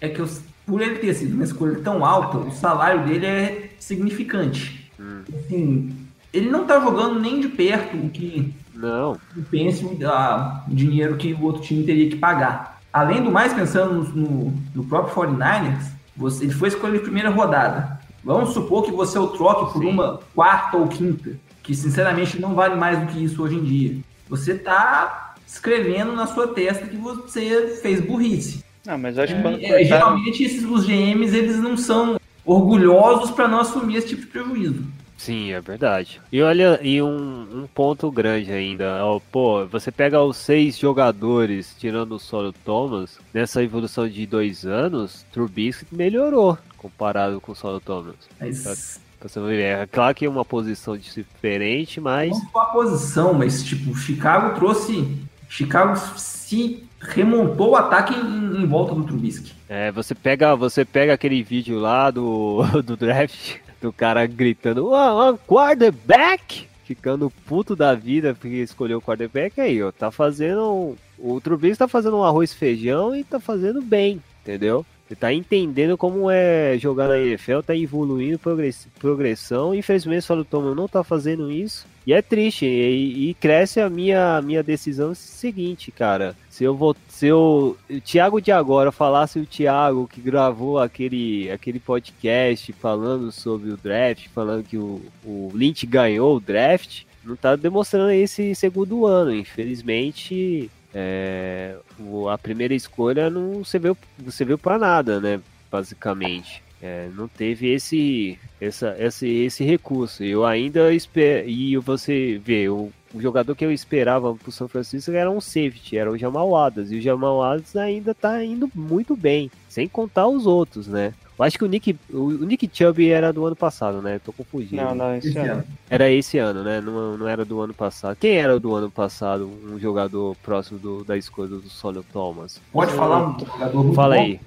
[0.00, 3.70] É que os- por ele ter sido uma escolha tão alta, o salário dele é
[3.78, 4.90] significante.
[5.28, 5.94] Assim,
[6.32, 9.18] ele não tá jogando nem de perto o que Não,
[9.50, 12.80] pense o, a- o dinheiro que o outro time teria que pagar.
[12.92, 15.84] Além do mais, pensando no, no- próprio 49ers,
[16.16, 17.97] você, ele foi escolha de primeira rodada.
[18.28, 19.88] Vamos supor que você o troque por Sim.
[19.88, 21.30] uma quarta ou quinta,
[21.62, 23.96] que sinceramente não vale mais do que isso hoje em dia.
[24.28, 28.62] Você tá escrevendo na sua testa que você fez burrice.
[28.84, 32.20] Não, mas eu acho que quando É, cortaram- geralmente esses, os GMs eles não são
[32.44, 34.84] orgulhosos para não assumir esse tipo de prejuízo.
[35.16, 36.20] Sim, é verdade.
[36.30, 41.74] E olha, e um, um ponto grande ainda, ó, pô, você pega os seis jogadores,
[41.78, 47.80] tirando o Solo Thomas, nessa evolução de dois anos, Trubisky melhorou comparado com o Solo
[47.80, 48.14] Thomas.
[48.40, 52.66] Mas Você vai ver, é claro que é uma posição diferente, mas não só a
[52.66, 55.18] posição, mas tipo, Chicago trouxe.
[55.48, 59.52] Chicago se remontou o ataque em, em volta do Trubisky.
[59.68, 65.30] é, você pega, você pega aquele vídeo lá do, do draft, do cara gritando, "Ah,
[65.30, 66.66] ah, quarterback!
[66.84, 69.92] Ficando puto da vida porque escolheu o quarterback aí, ó.
[69.92, 70.62] Tá fazendo.
[70.72, 74.86] um- O Trubisky tá fazendo um arroz e feijão e tá fazendo bem, entendeu?
[75.10, 79.74] Ele tá entendendo como é jogar na NFL, tá evoluindo progress- progressão.
[79.74, 81.86] Infelizmente, o Solo Thomas não tá fazendo isso.
[82.06, 82.66] E é triste.
[82.66, 86.36] E, e cresce a minha, minha decisão seguinte, cara.
[86.50, 86.94] Se eu vou.
[87.08, 87.76] Se eu.
[87.90, 93.76] O Thiago de agora falasse o Thiago que gravou aquele, aquele podcast falando sobre o
[93.76, 99.34] draft, falando que o, o Lynch ganhou o draft, não tá demonstrando esse segundo ano.
[99.34, 103.96] Infelizmente, é, o- a primeira escolha não serviu,
[104.30, 105.40] serviu para nada, né?
[105.70, 106.62] Basicamente.
[106.80, 110.22] É, não teve esse, essa, esse, esse recurso.
[110.22, 111.48] Eu ainda espero.
[111.48, 115.98] E você vê, o, o jogador que eu esperava pro São Francisco era um safety,
[115.98, 116.92] era o Jamal Adams.
[116.92, 121.12] E o Jamal Adams ainda tá indo muito bem, sem contar os outros, né?
[121.38, 124.20] Eu acho que o Nick, o, Nick Chubb era do ano passado, né?
[124.24, 124.82] Tô confundindo.
[124.82, 125.52] Não, não, esse Esse ano.
[125.52, 125.64] ano.
[125.88, 126.80] Era esse ano, né?
[126.80, 128.16] Não, não era do ano passado.
[128.16, 132.60] Quem era do ano passado, um jogador próximo do- da escolha do Solio Thomas?
[132.72, 134.40] Pode falar um jogador muito Fala aí,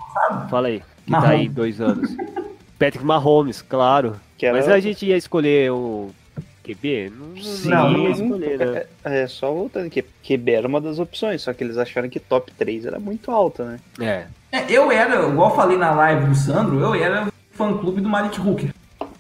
[0.49, 0.79] fala aí.
[1.05, 1.39] Que tá Mahomes.
[1.39, 2.15] aí dois anos.
[2.77, 4.15] Patrick Mahomes, claro.
[4.37, 6.09] Que era- Mas a gente ia escolher o
[6.63, 7.11] QB?
[7.15, 8.85] Não, não, Sim, Não, não ia não- escolher, né?
[9.05, 12.19] É, é, só voltando aqui, QB era uma das opções, só que eles acharam que
[12.19, 13.79] top 3 era muito alta, né?
[13.99, 14.27] É.
[14.51, 18.09] É, eu era, igual eu falei na live do Sandro, eu era fã clube do
[18.09, 18.73] Malik Hooker.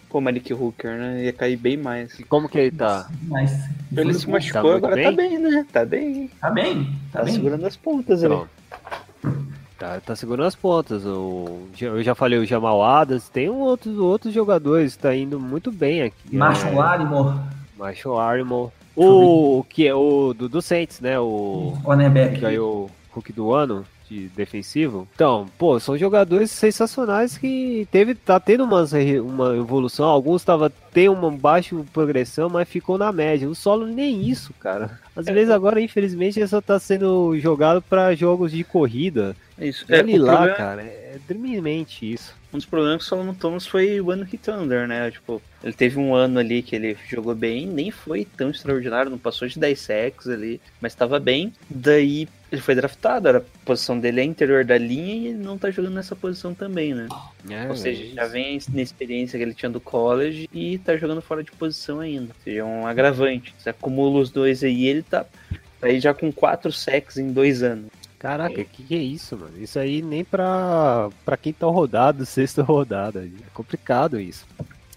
[0.09, 1.23] Pô, Malik Hooker, né?
[1.23, 2.19] Ia cair bem mais.
[2.19, 3.07] E como que ele tá?
[3.23, 3.51] Mas
[3.95, 5.05] Ele se tá machucou, muito agora bem?
[5.05, 5.65] tá bem, né?
[5.71, 6.29] Tá bem.
[6.41, 7.33] Tá bem, tá, Tá, bem.
[7.33, 8.35] segurando as pontas ali.
[8.35, 8.49] Pronto.
[9.79, 11.05] Tá, tá segurando as pontas.
[11.05, 13.29] O, eu já falei o Jamal Adams.
[13.29, 14.97] Tem um outro, outros jogadores.
[14.97, 16.35] Tá indo muito bem aqui.
[16.35, 17.39] Marshall É, Lattimore,
[17.79, 18.71] Marshall Armor.
[18.95, 21.17] O, o que é o do, do Saints, né?
[21.17, 22.39] O que cornerback.
[22.41, 25.07] ganhou o Hulk do ano de defensivo.
[25.15, 28.83] Então, pô, são jogadores sensacionais que teve tá tendo uma,
[29.23, 30.07] uma evolução.
[30.09, 33.47] Alguns tava tem uma baixa progressão, mas ficou na média.
[33.49, 34.99] O solo nem isso, cara.
[35.15, 39.35] Às vezes agora, infelizmente, ele só tá sendo jogado para jogos de corrida.
[39.57, 39.85] É isso.
[39.87, 42.35] É, É, Olha lá, problema- cara, é deprimente isso.
[42.53, 45.09] Um dos problemas que o Solomon Thomas foi o One Hit Thunder, né?
[45.09, 49.17] Tipo, ele teve um ano ali que ele jogou bem, nem foi tão extraordinário, não
[49.17, 51.53] passou de 10 sacks ali, mas tava bem.
[51.69, 55.57] Daí ele foi draftado, era, a posição dele é interior da linha e ele não
[55.57, 57.07] tá jogando nessa posição também, né?
[57.49, 61.21] É, Ou seja, já vem na experiência que ele tinha do college e tá jogando
[61.21, 62.33] fora de posição ainda.
[62.37, 63.55] Ou seja, é um agravante.
[63.57, 65.25] Você acumula os dois aí, ele tá
[65.81, 67.89] aí já com quatro sacks em dois anos.
[68.21, 69.53] Caraca, que que é isso, mano?
[69.57, 73.25] Isso aí nem pra, pra quinta rodada, sexta rodada.
[73.25, 74.45] É complicado isso.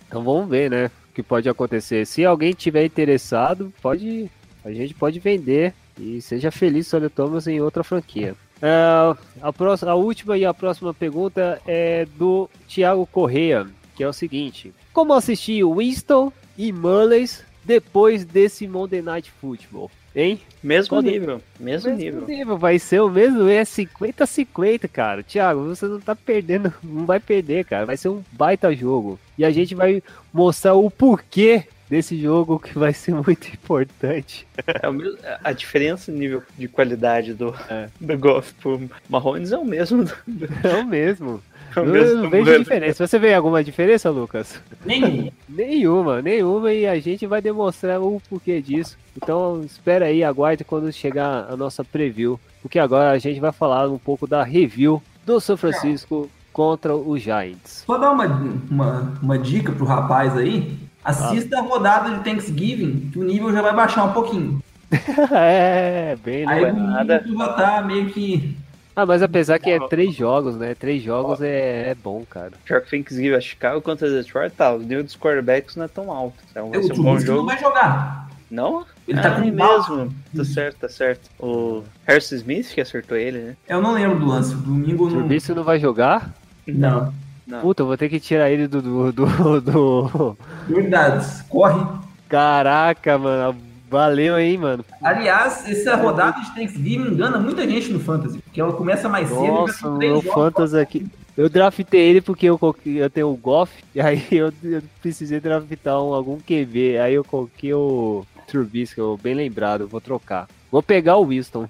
[0.06, 0.90] Então vamos ver, né?
[1.10, 2.06] O que pode acontecer.
[2.06, 4.30] Se alguém tiver interessado, pode.
[4.62, 5.72] A gente pode vender.
[5.98, 8.34] E seja feliz, Solio Thomas, em outra franquia.
[8.60, 14.08] É, a, próxima, a última e a próxima pergunta é do Thiago Correia, que é
[14.08, 19.90] o seguinte: Como assistir Winston e Mullins depois desse Monday Night Football?
[20.16, 20.40] Hein?
[20.62, 22.26] Mesmo nível, mesmo, Mesmo nível.
[22.26, 25.22] nível, vai ser o mesmo, é 50-50, cara.
[25.22, 27.84] Thiago, você não tá perdendo, não vai perder, cara.
[27.86, 29.18] Vai ser um baita jogo.
[29.36, 34.46] E a gente vai mostrar o porquê desse jogo que vai ser muito importante.
[34.82, 37.88] É o mesmo- a diferença no nível de qualidade do, É.
[38.00, 40.04] do Golf pro Marrones é o mesmo.
[40.04, 41.42] do- É o mesmo.
[41.76, 43.06] É Eu não vejo diferença.
[43.06, 44.60] Você vê alguma diferença, Lucas?
[44.84, 48.96] Nem Nenhuma, nenhuma, e a gente vai demonstrar o porquê disso.
[49.16, 53.88] Então espera aí, aguarde quando chegar a nossa preview, porque agora a gente vai falar
[53.88, 57.84] um pouco da review do São Francisco contra o Giants.
[57.86, 58.26] Só dar uma,
[58.70, 60.76] uma, uma dica pro rapaz aí.
[61.04, 64.62] Assista a rodada de Thanksgiving, que o nível já vai baixar um pouquinho.
[65.32, 66.84] é, bem Aí lembrado.
[66.84, 67.20] o nada.
[67.20, 68.56] nível já tá meio que.
[68.96, 70.74] Ah, mas apesar que é três jogos, né?
[70.74, 72.52] Três jogos é, é bom, cara.
[72.64, 76.10] Pior que Thanksgiving, a Chicago contra Detroit, tá, o nível dos quarterbacks não é tão
[76.12, 76.36] alto.
[76.50, 77.46] Então vai O ser um bom Trubisky não jogo.
[77.48, 78.28] vai jogar.
[78.50, 78.86] Não?
[79.08, 80.14] Ele ah, tá com é mesmo.
[80.36, 81.28] Tá certo, tá certo.
[81.40, 83.56] O Harrison Smith que acertou ele, né?
[83.68, 84.54] Eu não lembro do lance.
[84.54, 85.16] Domingo O não.
[85.18, 86.32] Trubisky não vai jogar?
[86.66, 87.12] Não.
[87.46, 87.60] Não.
[87.60, 88.80] Puta, eu vou ter que tirar ele do.
[88.80, 91.42] do, do, do- Prioridades.
[91.42, 91.84] Corre.
[92.28, 93.58] Caraca, mano.
[93.94, 94.84] Valeu, hein, mano.
[95.00, 99.44] Aliás, essa rodada de Thanksgiving engana muita gente no Fantasy, porque ela começa mais cedo
[99.44, 100.32] e Nossa, tem o três meu.
[100.32, 101.06] Fantasy aqui.
[101.36, 106.02] Eu draftei ele porque eu, eu tenho o Goff, e aí eu, eu precisei draftar
[106.02, 106.98] um, algum QB.
[106.98, 110.48] Aí eu coloquei o Trubisky, eu bem lembrado, vou trocar.
[110.72, 111.68] Vou pegar o Winston.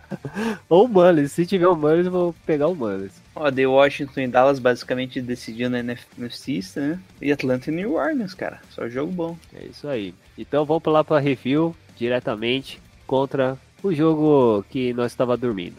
[0.66, 3.19] Ou o Mullins, se tiver o Mullins, eu vou pegar o Mullins.
[3.34, 7.00] Ó, The Washington e Dallas basicamente decidindo na NFC, né?
[7.20, 8.60] E Atlanta e New Orleans, cara.
[8.70, 9.38] Só jogo bom.
[9.54, 10.14] É isso aí.
[10.36, 15.76] Então vamos lá para review diretamente contra o jogo que nós estava dormindo.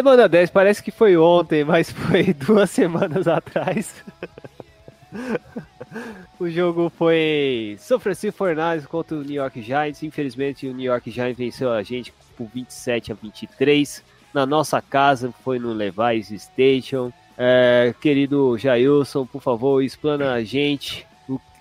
[0.00, 4.02] Semana 10, parece que foi ontem, mas foi duas semanas atrás.
[6.40, 10.02] o jogo foi São Francisco 49ers contra o New York Giants.
[10.02, 14.02] Infelizmente, o New York Giants venceu a gente por 27 a 23.
[14.32, 17.12] Na nossa casa, foi no Levi's Station.
[17.36, 21.06] É, querido Jailson, por favor, explana a gente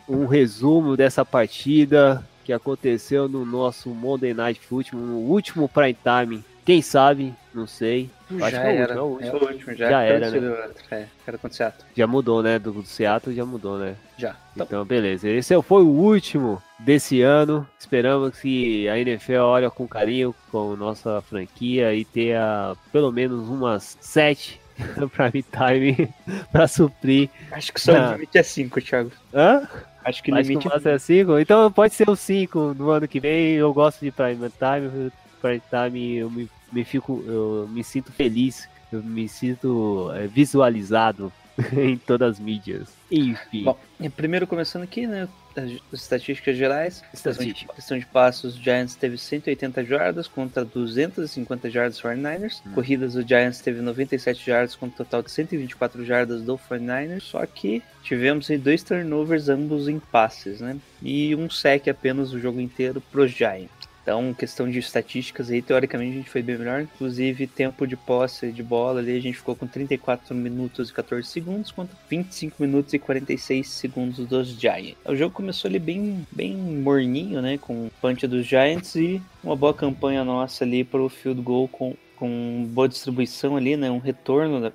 [0.08, 6.49] um resumo dessa partida que aconteceu no nosso Monday Night Football, no último prime time.
[6.70, 7.34] Quem sabe?
[7.52, 8.12] Não sei.
[8.30, 9.04] Eu acho já que é o era.
[9.04, 9.40] último, é o último.
[9.40, 9.90] É o último, já.
[9.90, 10.50] Já era, Antes né?
[10.50, 11.86] outro, É, era contra o Seattle.
[11.98, 12.60] Já mudou, né?
[12.60, 13.96] Do, do Seattle já mudou, né?
[14.20, 14.36] Já.
[14.54, 15.28] Então, Então, beleza.
[15.28, 17.68] Esse foi o último desse ano.
[17.80, 23.98] Esperamos que a NFL olhe com carinho com nossa franquia e tenha pelo menos umas
[24.00, 24.62] sete
[25.12, 26.14] prime time
[26.54, 27.32] para suprir.
[27.52, 28.10] acho que só Não.
[28.10, 29.12] o limite é 5, Thiago.
[29.34, 29.68] Hã?
[30.06, 31.40] Acho que o Acho que limite o máximo é 5.
[31.40, 33.56] Então pode ser o 5 no ano que vem.
[33.56, 35.12] Eu gosto de prime time.
[35.42, 38.68] Prime time eu me, me fico, eu me sinto feliz.
[38.92, 41.32] Eu me sinto é, visualizado
[41.78, 42.90] em todas as mídias.
[43.12, 43.64] Enfim.
[43.64, 43.78] Bom,
[44.16, 45.28] primeiro começando aqui, né?
[45.56, 47.04] As as estatísticas gerais.
[47.14, 47.74] Estatística.
[47.74, 52.62] questão de passos, o Giants teve 180 jardas contra 250 jardas do 49ers.
[52.66, 52.72] Hum.
[52.74, 57.22] Corridas, o Giants teve 97 jardas contra um total de 124 jardas do 49ers.
[57.22, 60.78] Só que tivemos aí dois turnovers, ambos em passes, né?
[61.02, 63.79] E um sec apenas o jogo inteiro pros Giants.
[64.02, 66.82] Então, questão de estatísticas aí, teoricamente a gente foi bem melhor.
[66.82, 71.28] Inclusive, tempo de posse de bola ali, a gente ficou com 34 minutos e 14
[71.28, 74.98] segundos, contra 25 minutos e 46 segundos dos Giants.
[75.06, 77.58] O jogo começou ali bem, bem morninho, né?
[77.58, 81.68] Com o punch dos Giants e uma boa campanha nossa ali para o field goal
[81.68, 83.92] com, com boa distribuição ali, né?
[83.92, 84.72] Um retorno da,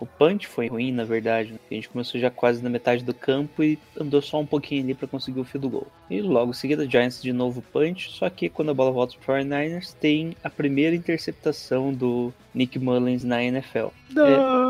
[0.00, 1.52] o punch foi ruim, na verdade.
[1.52, 1.58] né?
[1.70, 4.94] A gente começou já quase na metade do campo e andou só um pouquinho ali
[4.94, 5.86] para conseguir o field goal.
[6.10, 9.40] E logo em seguida, Giants de novo punch, só que quando a bola volta para
[9.42, 13.88] 49ers, tem a primeira interceptação do Nick Mullins na NFL.
[14.10, 14.65] Não.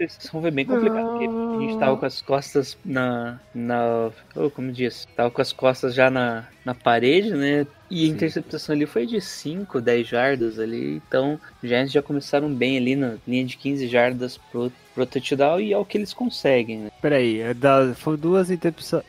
[0.00, 3.38] A interceptação foi bem complicada, porque a gente tava com as costas na.
[3.54, 5.06] na oh, como diz?
[5.14, 7.66] Tava com as costas já na, na parede, né?
[7.90, 11.02] E a interceptação ali foi de 5, 10 jardas ali.
[11.06, 15.60] Então, os Giants já começaram bem ali na linha de 15 jardas pro, pro touchdown
[15.60, 16.90] e é o que eles conseguem, né?
[17.02, 19.04] Peraí, é da, foi duas interceptações.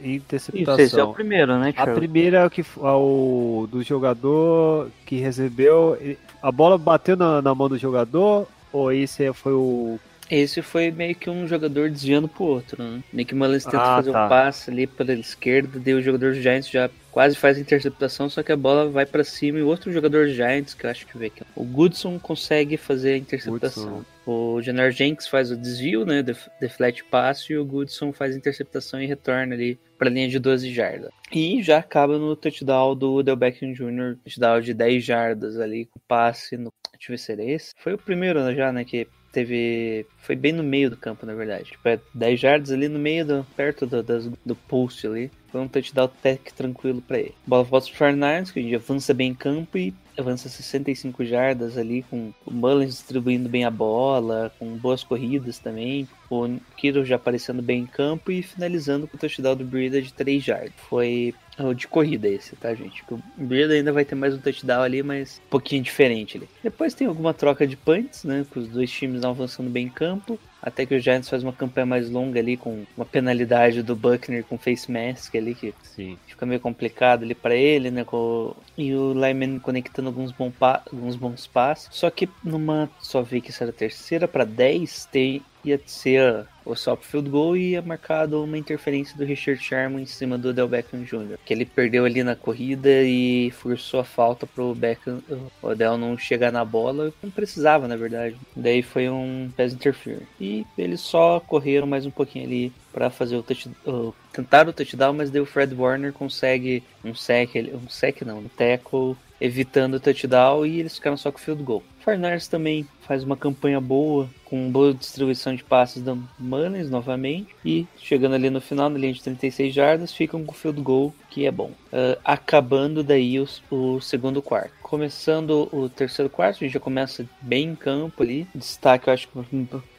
[0.53, 1.93] Isso, esse é o primeiro, né, A Thiago?
[1.93, 5.97] primeira é o que ao do jogador que recebeu.
[6.41, 8.45] A bola bateu na, na mão do jogador?
[8.73, 9.97] Ou esse foi o.
[10.31, 13.03] Esse foi meio que um jogador desviando pro outro, né?
[13.11, 14.25] Nick Mullins tenta Ah, fazer tá.
[14.25, 18.29] um passe ali pela esquerda, daí o jogador dos Giants já quase faz a interceptação,
[18.29, 21.05] só que a bola vai pra cima e o outro jogador Giants, que eu acho
[21.05, 23.83] que vê aqui, o Goodson consegue fazer a interceptação.
[23.89, 24.05] Goodson.
[24.25, 28.37] O Janor Jenks faz o desvio, né, def- deflete passe, e o Goodson faz a
[28.37, 31.09] interceptação e retorna ali pra linha de 12 jardas.
[31.33, 35.99] E já acaba no touchdown do Odell Beckham Jr., touchdown de 10 jardas ali, com
[36.07, 36.71] passe no...
[36.93, 37.73] Deixa eu ver se era esse.
[37.77, 40.05] Foi o primeiro né, já, né, que teve...
[40.17, 41.71] Foi bem no meio do campo, na verdade.
[41.71, 43.45] Tipo, é 10 jardas ali no meio, do...
[43.55, 45.31] perto do, das- do post ali.
[45.51, 46.09] Foi um touchdown
[46.43, 47.35] que tranquilo pra ele.
[47.45, 52.31] Bola volta pro 49ers, que avança bem em campo e avança 65 jardas ali, com
[52.45, 56.07] o Mullins distribuindo bem a bola, com boas corridas também.
[56.29, 60.13] O Kittle já aparecendo bem em campo e finalizando com o touchdown do Breida de
[60.13, 60.71] 3 jardas.
[60.89, 61.33] Foi
[61.75, 63.03] de corrida esse, tá, gente?
[63.11, 66.49] O Breida ainda vai ter mais um touchdown ali, mas um pouquinho diferente ali.
[66.63, 68.45] Depois tem alguma troca de punts, né?
[68.51, 70.39] Com os dois times não avançando bem em campo.
[70.63, 74.43] Até que o Giants faz uma campanha mais longa ali, com uma penalidade do Buckner
[74.43, 76.17] com face mask ali, que Sim.
[76.27, 78.03] fica meio complicado ali pra ele, né?
[78.03, 81.89] com- E o Lyman conectando alguns, bom pa- alguns bons passos.
[81.91, 82.89] Só que numa.
[83.01, 85.41] Só vi que isso era terceira pra 10, tem...
[85.65, 90.05] ia ser o pro field goal e ia marcado uma interferência do Richard Sherman em
[90.05, 91.37] cima do Odell Beckham Jr.
[91.45, 95.21] Que ele perdeu ali na corrida e forçou a falta pro Beckham,
[95.61, 97.11] o Odell não chegar na bola.
[97.21, 98.35] Não precisava, na verdade.
[98.55, 100.27] Daí foi um pass interference.
[100.39, 104.13] E eles só correram mais um pouquinho ali para fazer o touchdown.
[104.31, 108.47] Tentaram o touchdown, mas daí o Fred Warner consegue um sec, um sec não, um
[108.47, 111.83] tackle, evitando o touchdown e eles ficaram só com o field goal.
[111.99, 117.49] O Farnars também faz uma campanha boa, com boa distribuição de passes da Mullins novamente,
[117.65, 121.13] e chegando ali no final, na linha de 36 jardas, ficam com o field goal,
[121.29, 121.71] que é bom.
[121.91, 124.71] Ah, acabando daí os- o, segundo quarto.
[124.81, 128.45] Começando o terceiro quarto, a gente já começa bem em campo ali.
[128.53, 129.39] Destaque, eu acho que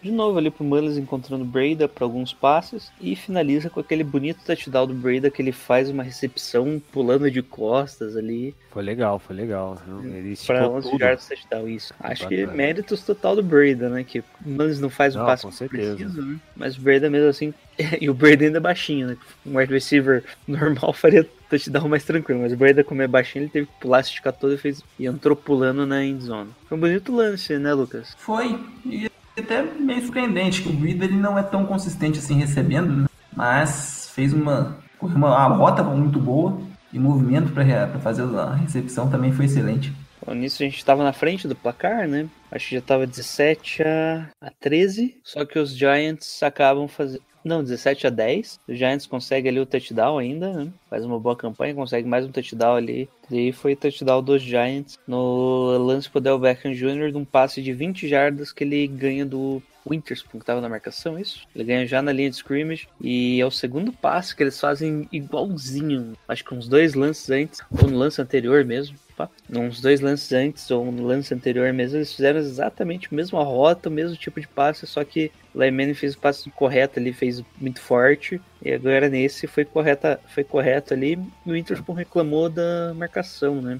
[0.02, 4.44] de novo ali pro Mullins encontrando Breda para alguns passes e finaliza com aquele bonito
[4.44, 9.34] touchdown do Breda que ele faz uma recepção pulando de costas ali Foi legal, foi
[9.36, 9.78] legal.
[10.04, 11.00] Ele esticou 11 tudo.
[11.00, 11.94] jardas touchdown isso.
[12.00, 12.56] Acho que Bacana.
[13.02, 15.56] Méritos total do Breda, né, que o Mullins não faz o Não, passe com que
[15.56, 15.96] certeza.
[15.96, 16.36] precisa, né?
[16.56, 17.52] Mas o Breda mesmo assim,
[18.00, 19.16] e o Breda ainda é baixinho, né?
[19.44, 23.50] Um wide receiver normal faria touchdown mais tranquilo, mas o Breda como é baixinho, ele
[23.50, 26.50] teve que pular, se esticar todo e fez e entrou pulando na endzone.
[26.68, 28.14] Foi um bonito lance, né, Lucas?
[28.18, 28.58] Foi.
[28.86, 33.06] E até meio surpreendente que o Breida ele não é tão consistente assim recebendo, né?
[33.34, 36.60] mas fez uma, correu uma, uma rota muito boa
[36.92, 39.92] e o movimento para fazer a recepção também foi excelente.
[40.24, 42.28] Bom, nisso a gente estava na frente do placar, né?
[42.50, 45.16] Acho que já estava 17 a, a 13.
[45.24, 47.22] Só que os Giants acabam fazendo.
[47.44, 48.60] Não, 17 a 10.
[48.68, 50.72] Os Giants conseguem ali o touchdown ainda, né?
[50.88, 53.08] Faz uma boa campanha, consegue mais um touchdown ali.
[53.30, 57.10] E foi touchdown dos Giants no lance pro Del Beckham Jr.
[57.10, 61.18] de um passe de 20 jardas que ele ganha do Winterspoon, que tava na marcação,
[61.18, 61.46] isso?
[61.54, 62.88] Ele ganha já na linha de scrimmage.
[63.00, 66.12] E é o segundo passe que eles fazem igualzinho.
[66.28, 68.96] Acho que uns dois lances antes, ou no lance anterior mesmo.
[69.16, 69.28] Pá.
[69.50, 73.88] Uns dois lances antes, ou no lance anterior mesmo, eles fizeram exatamente a mesma rota,
[73.88, 77.80] o mesmo tipo de passe, só que Lyman fez o passe correto ali, fez muito
[77.80, 78.40] forte.
[78.64, 81.18] E agora nesse foi, correta, foi correto ali.
[81.44, 83.78] E o Winterspoon reclamou da marcação, né?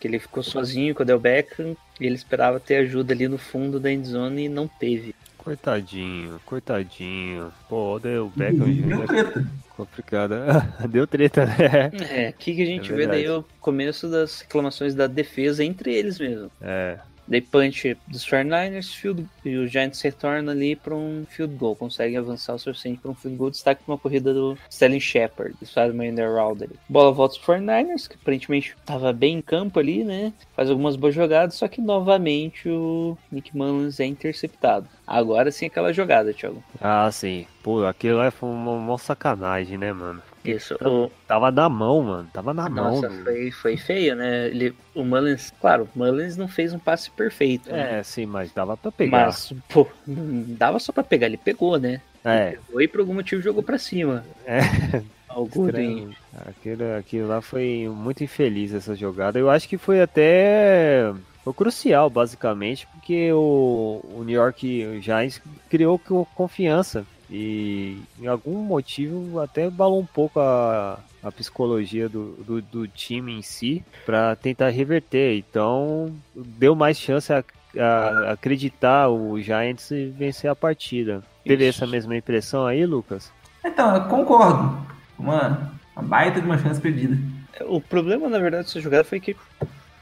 [0.00, 3.38] Que ele ficou sozinho com o Del Beckham e ele esperava ter ajuda ali no
[3.38, 5.14] fundo da endzone e não teve.
[5.42, 7.52] Coitadinho, coitadinho.
[7.68, 9.44] Pô, deu Beckham Deu treta.
[9.76, 10.34] complicado.
[10.88, 11.90] Deu treta, né?
[12.10, 13.40] É, aqui que a gente É vê daí verdade.
[13.40, 16.50] o começo das reclamações da defesa entre eles mesmo.
[16.60, 21.76] É, Daí punch dos 49ers, field, e o Giants retorna ali para um field goal,
[21.76, 25.54] consegue avançar o suficiente para um field goal, destaque para uma corrida do Sterling Shepard,
[25.58, 26.74] eles fazem uma under round ali.
[26.88, 30.32] Bola volta para 49ers, que aparentemente estava bem em campo ali, né?
[30.54, 34.88] Faz algumas boas jogadas, só que novamente o Nick Mullins é interceptado.
[35.06, 36.62] Agora sim aquela jogada, Thiago.
[36.80, 37.46] ah, sim.
[37.62, 40.22] Pô, aquilo lá foi uma, uma sacanagem, né, mano?
[40.44, 42.28] Isso, o, Tava na mão, mano.
[42.32, 43.00] Tava na mão.
[43.00, 44.46] Nossa, foi, foi feio, né?
[44.48, 47.98] Ele, o Mullins, claro, o Mullins não fez um passe perfeito, né?
[47.98, 49.26] É, sim, mas dava pra pegar.
[49.26, 52.00] Mas, pô, não dava só pra pegar, ele pegou, né?
[52.24, 54.24] É, Pegou e por algum motivo jogou pra cima.
[54.46, 54.60] É.
[55.48, 56.14] Estranho.
[56.46, 59.38] Aquilo, aquilo lá foi muito infeliz essa jogada.
[59.38, 61.10] Eu acho que foi até
[61.44, 68.58] foi crucial, basicamente, porque o, o New York Giants criou co- confiança e em algum
[68.62, 74.36] motivo até balou um pouco a, a psicologia do, do, do time em si para
[74.36, 75.36] tentar reverter.
[75.38, 77.42] Então deu mais chance a,
[77.78, 81.22] a acreditar o Giants e vencer a partida.
[81.44, 83.32] Teve essa mesma impressão aí, Lucas?
[83.64, 84.76] Então, eu concordo.
[85.18, 87.16] Uma, uma baita de uma chance perdida.
[87.62, 89.36] O problema, na verdade, dessa jogada foi que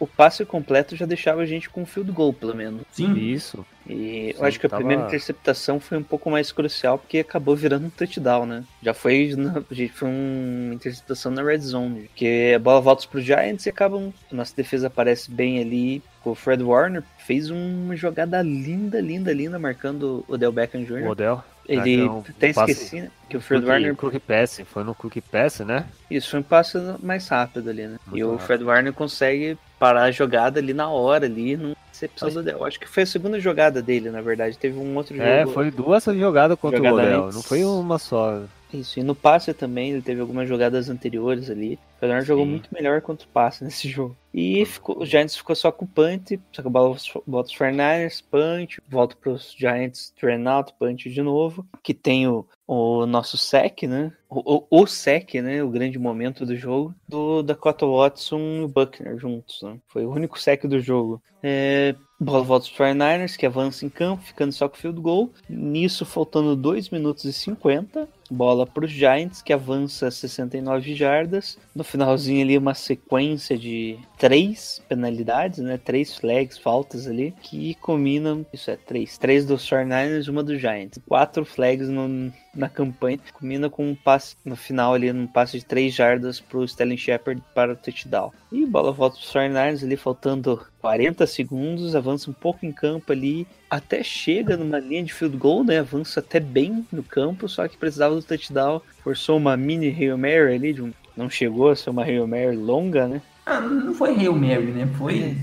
[0.01, 2.83] o passe completo já deixava a gente com um field goal, pelo menos.
[2.91, 3.65] Sim, Isso.
[3.89, 7.19] E eu Sim, acho que a tava- primeira interceptação foi um pouco mais crucial porque
[7.19, 8.65] acabou virando um touchdown, né?
[8.83, 13.67] Já foi, na- foi uma interceptação na red zone, porque a bola volta pro Giants
[13.67, 14.13] e acabam.
[14.31, 16.03] Nossa defesa aparece bem ali.
[16.25, 21.03] O Fred Warner fez uma jogada linda, linda, linda, marcando o Del Beckham Jr.
[21.07, 21.43] O Odell.
[21.73, 23.95] Ele até passe- esqueci né, que o Fred Warner.
[23.95, 25.87] Cookie Pass, foi no Cookie Pass, né?
[26.11, 27.97] Isso, foi um passe mais rápido ali, né?
[28.07, 28.47] Muito e o rápido.
[28.47, 31.57] Fred Warner consegue parar a jogada ali na hora, ali,
[31.93, 32.65] recepção do Odell.
[32.65, 34.59] Acho que foi a segunda jogada dele, na verdade.
[34.59, 35.27] Teve um outro jogo.
[35.29, 38.43] É, foi duas jogadas contra Jogada o Odell, não foi uma só.
[38.73, 41.75] Isso, e no passe também, ele teve algumas jogadas anteriores ali.
[41.75, 44.17] O Fred Warner jogou muito melhor contra o passe nesse jogo.
[44.33, 47.57] E ficou, o Giants ficou só com o punt, só que a bola volta os
[47.57, 51.67] 49ers, punch, volta pros Giants, turn out, punch de novo.
[51.83, 54.13] Que tem o, o nosso sec, né?
[54.29, 55.63] O, o, o sec, né?
[55.63, 59.77] O grande momento do jogo, do Dakota Watson e o Buckner juntos, né?
[59.89, 61.21] Foi o único sec do jogo.
[61.43, 65.31] É, bola volta os 49ers, que avança em campo, ficando só com field goal.
[65.49, 68.09] Nisso, faltando 2 minutos e 50.
[68.31, 71.59] Bola para os Giants, que avança 69 jardas.
[71.75, 75.81] No finalzinho ali, uma sequência de três penalidades, né?
[75.83, 78.45] Três flags, faltas ali, que combinam.
[78.53, 79.17] Isso é, três.
[79.17, 81.01] Três dos 49ers uma do Giants.
[81.09, 83.19] Quatro flags no- na campanha.
[83.33, 86.99] Combina com um passe no final ali, num passe de três jardas para o Sterling
[86.99, 88.31] Shepard para o touchdown.
[88.53, 91.97] E bola volta para os 49ers ali, faltando 40 segundos.
[91.97, 93.47] Avança um pouco em campo ali.
[93.71, 95.79] Até chega numa linha de field goal, né?
[95.79, 98.83] Avança até bem no campo, só que precisava do touchdown.
[99.03, 102.55] Forçou uma mini Hail Mary ali, de um- não chegou a ser uma Hail Mary
[102.55, 103.23] longa, né?
[103.47, 104.89] Ah, não foi Hail Mary, né?
[104.99, 105.37] Foi.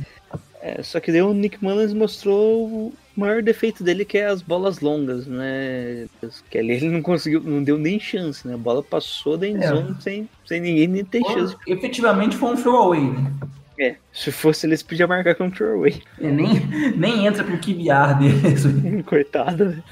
[0.61, 4.41] É, só que daí o Nick Mullins mostrou o maior defeito dele, que é as
[4.41, 6.07] bolas longas, né?
[6.49, 8.55] Que ali ele não conseguiu, não deu nem chance, né?
[8.55, 11.55] A bola passou da endzone sem, sem ninguém nem ter chance.
[11.67, 13.31] efetivamente foi um throwaway, né?
[13.79, 16.01] É, se fosse eles podiam marcar com throwaway.
[16.19, 16.59] É, nem,
[16.97, 18.63] nem entra pro QBR deles.
[19.05, 19.83] Coitado, né?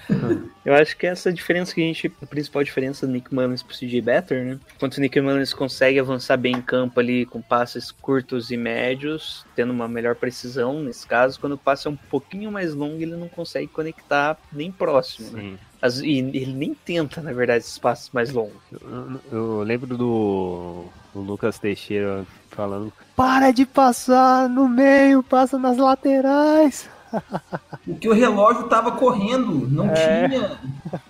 [0.65, 2.11] Eu acho que essa diferença que a gente.
[2.21, 4.59] A principal diferença do Nick Mullins pro CJ Better, né?
[4.75, 9.45] Enquanto o Nick Mullins consegue avançar bem em campo ali com passes curtos e médios,
[9.55, 13.15] tendo uma melhor precisão nesse caso, quando o passe é um pouquinho mais longo, ele
[13.15, 15.41] não consegue conectar nem próximo, né?
[15.41, 15.57] Sim.
[15.81, 18.57] As- E ele nem tenta, na verdade, esses passes mais longos.
[18.71, 22.25] Eu, eu lembro do o Lucas Teixeira
[22.55, 26.89] falando: Para de passar no meio, passa nas laterais.
[27.85, 30.27] Porque o relógio tava correndo, não É.
[30.29, 30.51] tinha.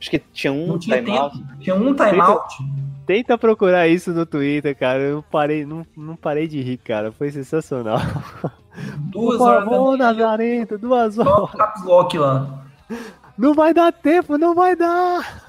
[0.00, 1.38] Acho que tinha um Não tinha timeout.
[1.38, 1.58] tempo.
[1.60, 2.56] Tinha um timeout.
[3.06, 4.98] Tenta procurar isso no Twitter, cara.
[5.00, 7.12] Eu não parei, não, não parei de rir, cara.
[7.12, 7.98] Foi sensacional.
[8.98, 12.14] Duas Por horas favor, manhã, Nazarento, duas horas.
[12.14, 12.64] lá.
[13.38, 15.42] Não vai dar tempo, não vai dar.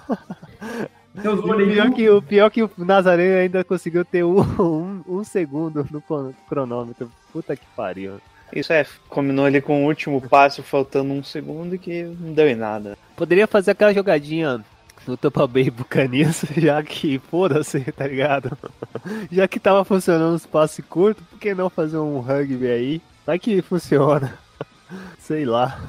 [1.22, 5.04] Eu o olhei pior, que, o pior que o Nazareno ainda conseguiu ter um, um,
[5.08, 6.02] um segundo no
[6.48, 7.12] cronômetro.
[7.32, 8.20] Puta que pariu.
[8.56, 12.56] Isso é, combinou ali com o último passe, faltando um segundo, que não deu em
[12.56, 12.98] nada.
[13.16, 14.64] Poderia fazer aquela jogadinha
[15.08, 18.56] no Tampa Bay Buccaneers, já que, foda-se, tá ligado?
[19.30, 23.02] Já que tava funcionando os passes curtos, por que não fazer um rugby aí?
[23.26, 24.38] Vai que funciona.
[25.20, 25.80] Sei lá.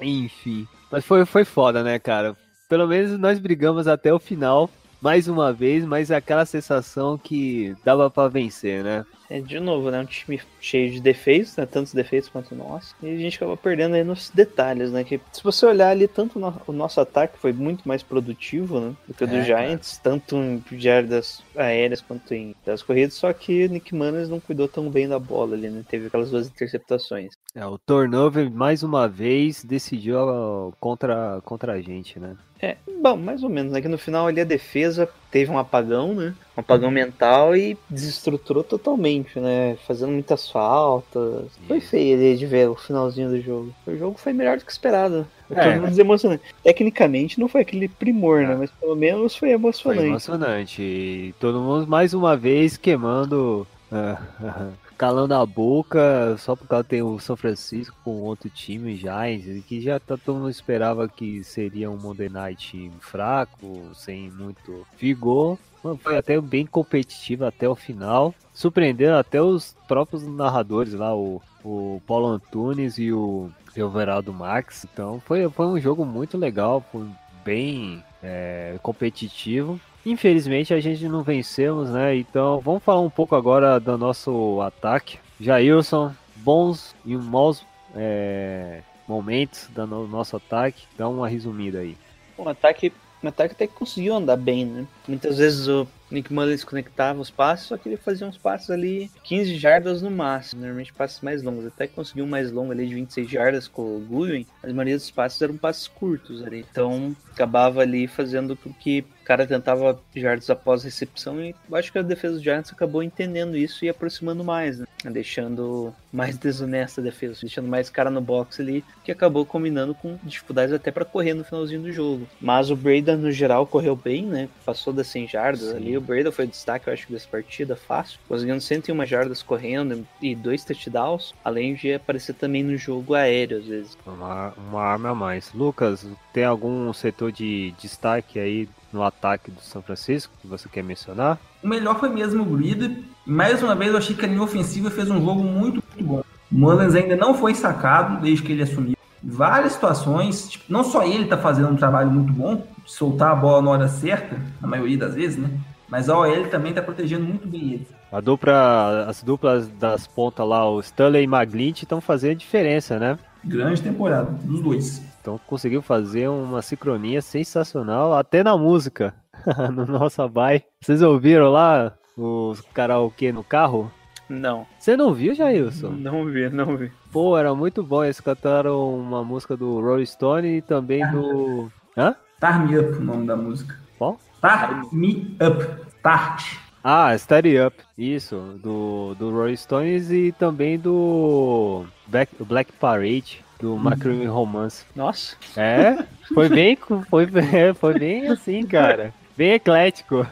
[0.00, 0.66] Enfim.
[0.90, 2.36] Mas foi, foi foda, né, cara?
[2.68, 4.68] Pelo menos nós brigamos até o final,
[5.00, 9.06] mais uma vez, mas é aquela sensação que dava pra vencer, né?
[9.30, 10.00] É, de novo, né?
[10.00, 11.66] Um time cheio de defeitos, né?
[11.66, 12.94] Tantos defeitos quanto o nosso.
[13.02, 15.04] E a gente acaba perdendo aí nos detalhes, né?
[15.04, 18.94] Que se você olhar ali, tanto no- o nosso ataque foi muito mais produtivo, né?
[19.06, 23.32] Do que o do É, Giants, tanto em jardas aéreas quanto em das corridas, só
[23.32, 25.84] que o Nick Mullins não cuidou tão bem da bola ali, né?
[25.88, 27.34] Teve aquelas duas interceptações.
[27.54, 32.36] É, o turnover, mais uma vez, decidiu contra, contra a gente, né?
[32.60, 33.80] É, bom, mais ou menos, né?
[33.80, 36.34] Que no final ali a defesa teve um apagão, né?
[36.56, 39.76] Um apagão mental e desestruturou totalmente, né?
[39.86, 41.46] Fazendo muitas faltas.
[41.66, 43.72] Foi feio ali de ver o finalzinho do jogo.
[43.86, 45.26] O jogo foi melhor do que esperado.
[45.50, 45.54] É.
[45.54, 46.42] Pelo menos emocionante.
[46.62, 48.52] Tecnicamente não foi aquele primor, né?
[48.52, 48.56] É.
[48.56, 50.06] Mas pelo menos foi Foi emocionante.
[50.06, 50.82] emocionante.
[50.82, 54.20] E todo mundo mais uma vez queimando, ah,
[54.98, 59.80] calando a boca, só por causa tem o São Francisco com outro time, Giants, que
[59.80, 65.56] já tá- todo mundo esperava que seria um Monday Night fraco, sem muito vigor.
[66.00, 68.34] Foi até bem competitivo até o final.
[68.52, 74.84] Surpreendeu até os próprios narradores lá, o, o Paulo Antunes e o Everaldo Max.
[74.92, 77.06] Então foi, foi um jogo muito legal, foi
[77.44, 79.80] bem é, competitivo.
[80.10, 82.16] Infelizmente a gente não vencemos, né?
[82.16, 85.18] Então vamos falar um pouco agora do nosso ataque.
[85.38, 90.84] Jailson, bons e maus é, momentos do no- nosso ataque.
[90.96, 91.96] Dá uma resumida aí.
[92.36, 92.92] O ataque,
[93.22, 94.86] o ataque até que conseguiu andar bem, né?
[95.06, 99.10] Muitas vezes o, Nick Mullins conectava os passes, só que ele fazia uns passes ali
[99.24, 101.66] 15 jardas no máximo, normalmente passes mais longos.
[101.66, 104.96] Até conseguiu um mais longo ali de 26 jardas com o Goodwin, mas a maioria
[104.96, 106.64] dos passes eram passes curtos ali.
[106.70, 112.02] Então acabava ali fazendo com que cara tentava jardas após recepção e acho que a
[112.02, 114.86] defesa dos Giants acabou entendendo isso e aproximando mais, né?
[115.04, 120.18] Deixando mais desonesta a defesa, deixando mais cara no box ali, que acabou combinando com
[120.22, 122.26] dificuldades até para correr no finalzinho do jogo.
[122.40, 124.48] Mas o Breda, no geral, correu bem, né?
[124.64, 125.94] Passou das 100 jardas ali.
[125.94, 128.18] O Breda foi o destaque, eu acho, dessa partida, fácil.
[128.26, 133.66] Conseguindo 101 jardas correndo e dois touchdowns, além de aparecer também no jogo aéreo, às
[133.66, 133.98] vezes.
[134.06, 135.52] Uma, uma arma a mais.
[135.52, 140.82] Lucas, tem algum setor de destaque aí no ataque do São Francisco que você quer
[140.82, 141.38] mencionar?
[141.62, 142.98] O melhor foi mesmo o Breeder.
[143.26, 146.22] Mais uma vez, eu achei que a linha ofensiva fez um jogo muito, muito bom.
[146.50, 148.96] O Mullins ainda não foi sacado desde que ele assumiu.
[149.22, 153.62] Várias situações, tipo, não só ele tá fazendo um trabalho muito bom, soltar a bola
[153.62, 155.50] na hora certa, na maioria das vezes, né?
[155.88, 157.86] Mas a OL também tá protegendo muito bem ele.
[158.12, 163.18] A dupla, as duplas das pontas lá, o Stanley e Maglint, estão fazendo diferença, né?
[163.44, 165.02] Grande temporada, dos dois.
[165.20, 169.14] Então conseguiu fazer uma sincronia sensacional, até na música,
[169.72, 170.64] no nosso abai.
[170.80, 173.90] Vocês ouviram lá os karaokê no carro?
[174.28, 175.88] Não, Você não viu, Jailson?
[175.88, 176.92] não vi, não vi.
[177.10, 178.04] Pô, era muito bom.
[178.04, 181.72] Eles cantaram uma música do Rolling Stone e também do.
[181.96, 182.14] Hã?
[182.38, 183.74] Tar Me Up, o nome da música.
[183.96, 184.18] Qual?
[184.40, 185.88] Tar Me Up.
[186.02, 186.44] Tart.
[186.84, 187.74] Ah, Steady Up.
[187.96, 194.84] Isso, do, do Rolling Stones e também do Black, Black Parade, do Macron Romance.
[194.94, 196.78] Nossa, É, foi bem,
[197.08, 199.12] foi, é, foi bem assim, cara.
[199.36, 200.26] Bem eclético.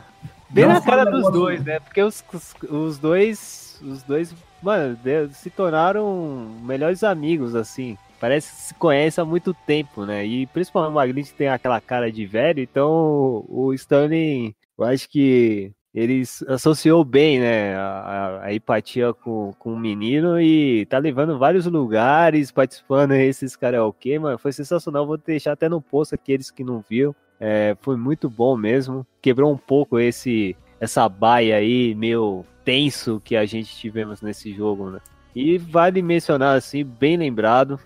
[0.49, 1.81] Bem Não na cara dos dois, né?
[1.81, 4.99] Porque os, os, os dois, os dois, mano,
[5.33, 7.99] se tornaram melhores amigos, assim.
[8.19, 10.25] Parece que se conhecem há muito tempo, né?
[10.25, 15.73] E principalmente o Magritte tem aquela cara de velho, então o Stanley, eu acho que
[15.97, 21.65] ele associou bem, né, a, a- empatia com, com o menino e tá levando vários
[21.65, 26.85] lugares, participando desses karaokê, mano, foi sensacional, vou deixar até no post aqueles que não
[26.87, 33.19] viu, é, foi muito bom mesmo, quebrou um pouco esse essa baia aí, meio tenso
[33.25, 34.99] que a gente tivemos nesse jogo, né.
[35.35, 37.81] E vale mencionar, assim, bem lembrado,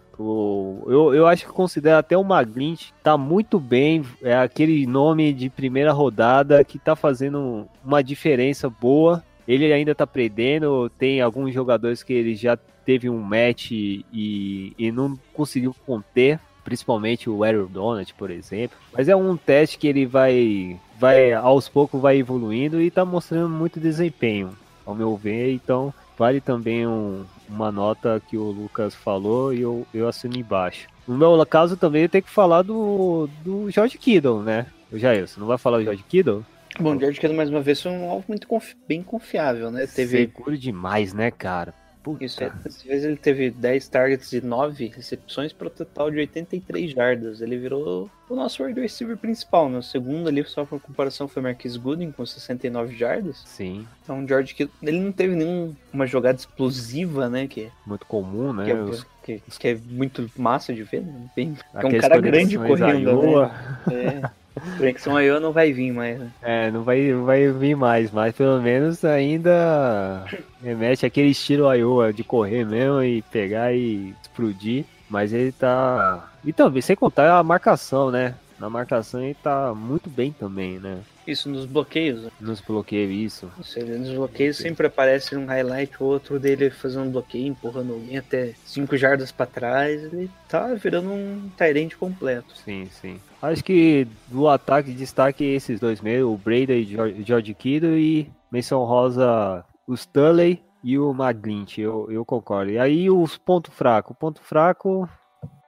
[0.87, 4.05] eu, eu acho que considero até o Maglint tá muito bem.
[4.23, 9.23] É aquele nome de primeira rodada que tá fazendo uma diferença boa.
[9.49, 10.91] Ele ainda tá perdendo.
[10.99, 16.39] Tem alguns jogadores que ele já teve um match e, e não conseguiu conter.
[16.63, 18.77] Principalmente o Aaron Donald, por exemplo.
[18.93, 23.49] Mas é um teste que ele vai, vai aos poucos vai evoluindo e tá mostrando
[23.49, 24.51] muito desempenho,
[24.85, 25.53] ao meu ver.
[25.55, 30.89] Então vale também um- uma nota que o Lucas falou e eu, eu assino embaixo.
[31.07, 34.67] No meu caso também eu tenho que falar do, do George Kittle, né?
[34.93, 36.45] O Jair, você não vai falar do George Kittle?
[36.79, 39.87] Bom, o George Kittle mais uma vez foi um alvo muito confi- bem confiável, né?
[39.87, 41.75] Teve Seguro demais, né, cara?
[42.03, 42.25] Puta.
[42.25, 46.19] isso, é, dessa vez ele teve 10 targets e 9 recepções para o total de
[46.19, 47.41] 83 jardas.
[47.41, 49.79] Ele virou o nosso wide receiver principal, né?
[49.79, 53.43] O segundo ali, só por comparação, foi Marquis Goodwin com 69 jardas.
[53.45, 57.47] Sim, Então o George Kittle, ele não teve nenhuma jogada explosiva, né?
[57.47, 58.65] Que, muito comum, né?
[58.65, 61.31] que, é, Os- que, que é muito massa de ver, né?
[61.37, 63.51] Bem, é um cara grande correndo, né?
[63.93, 64.40] É.
[64.77, 66.31] Conexão Iowa não vai vir mais, né?
[66.43, 70.25] É, não vai, não vai vir mais, mas pelo menos ainda
[70.63, 74.85] remete aquele estilo Iowa de correr mesmo e pegar e explodir.
[75.09, 76.29] Mas ele tá.
[76.45, 78.35] E também, sem contar a marcação, né?
[78.61, 81.01] Na marcação ele tá muito bem também, né?
[81.27, 82.31] Isso nos bloqueios, né?
[82.39, 83.51] Nos bloqueios, isso.
[83.59, 87.95] Isso, ele nos bloqueios sempre aparece um highlight ou outro dele fazendo um bloqueio, empurrando
[87.95, 90.03] alguém até 5 jardas pra trás.
[90.05, 92.55] Ele tá virando um Tyrant completo.
[92.59, 93.19] Sim, sim.
[93.41, 98.31] Acho que do ataque, destaque esses dois mesmo, o Breda e George, George Kittle e
[98.53, 102.71] menção rosa o Stanley e o Maglint, eu, eu concordo.
[102.71, 104.17] E aí os pontos fracos.
[104.19, 105.09] Ponto fraco,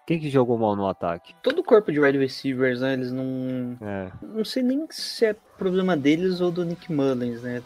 [0.07, 1.34] quem que jogou mal no ataque?
[1.42, 2.94] Todo o corpo de wide receivers, né?
[2.94, 3.76] Eles não.
[3.80, 7.62] É, Não sei nem se é problema deles ou do Nick Mullins, né?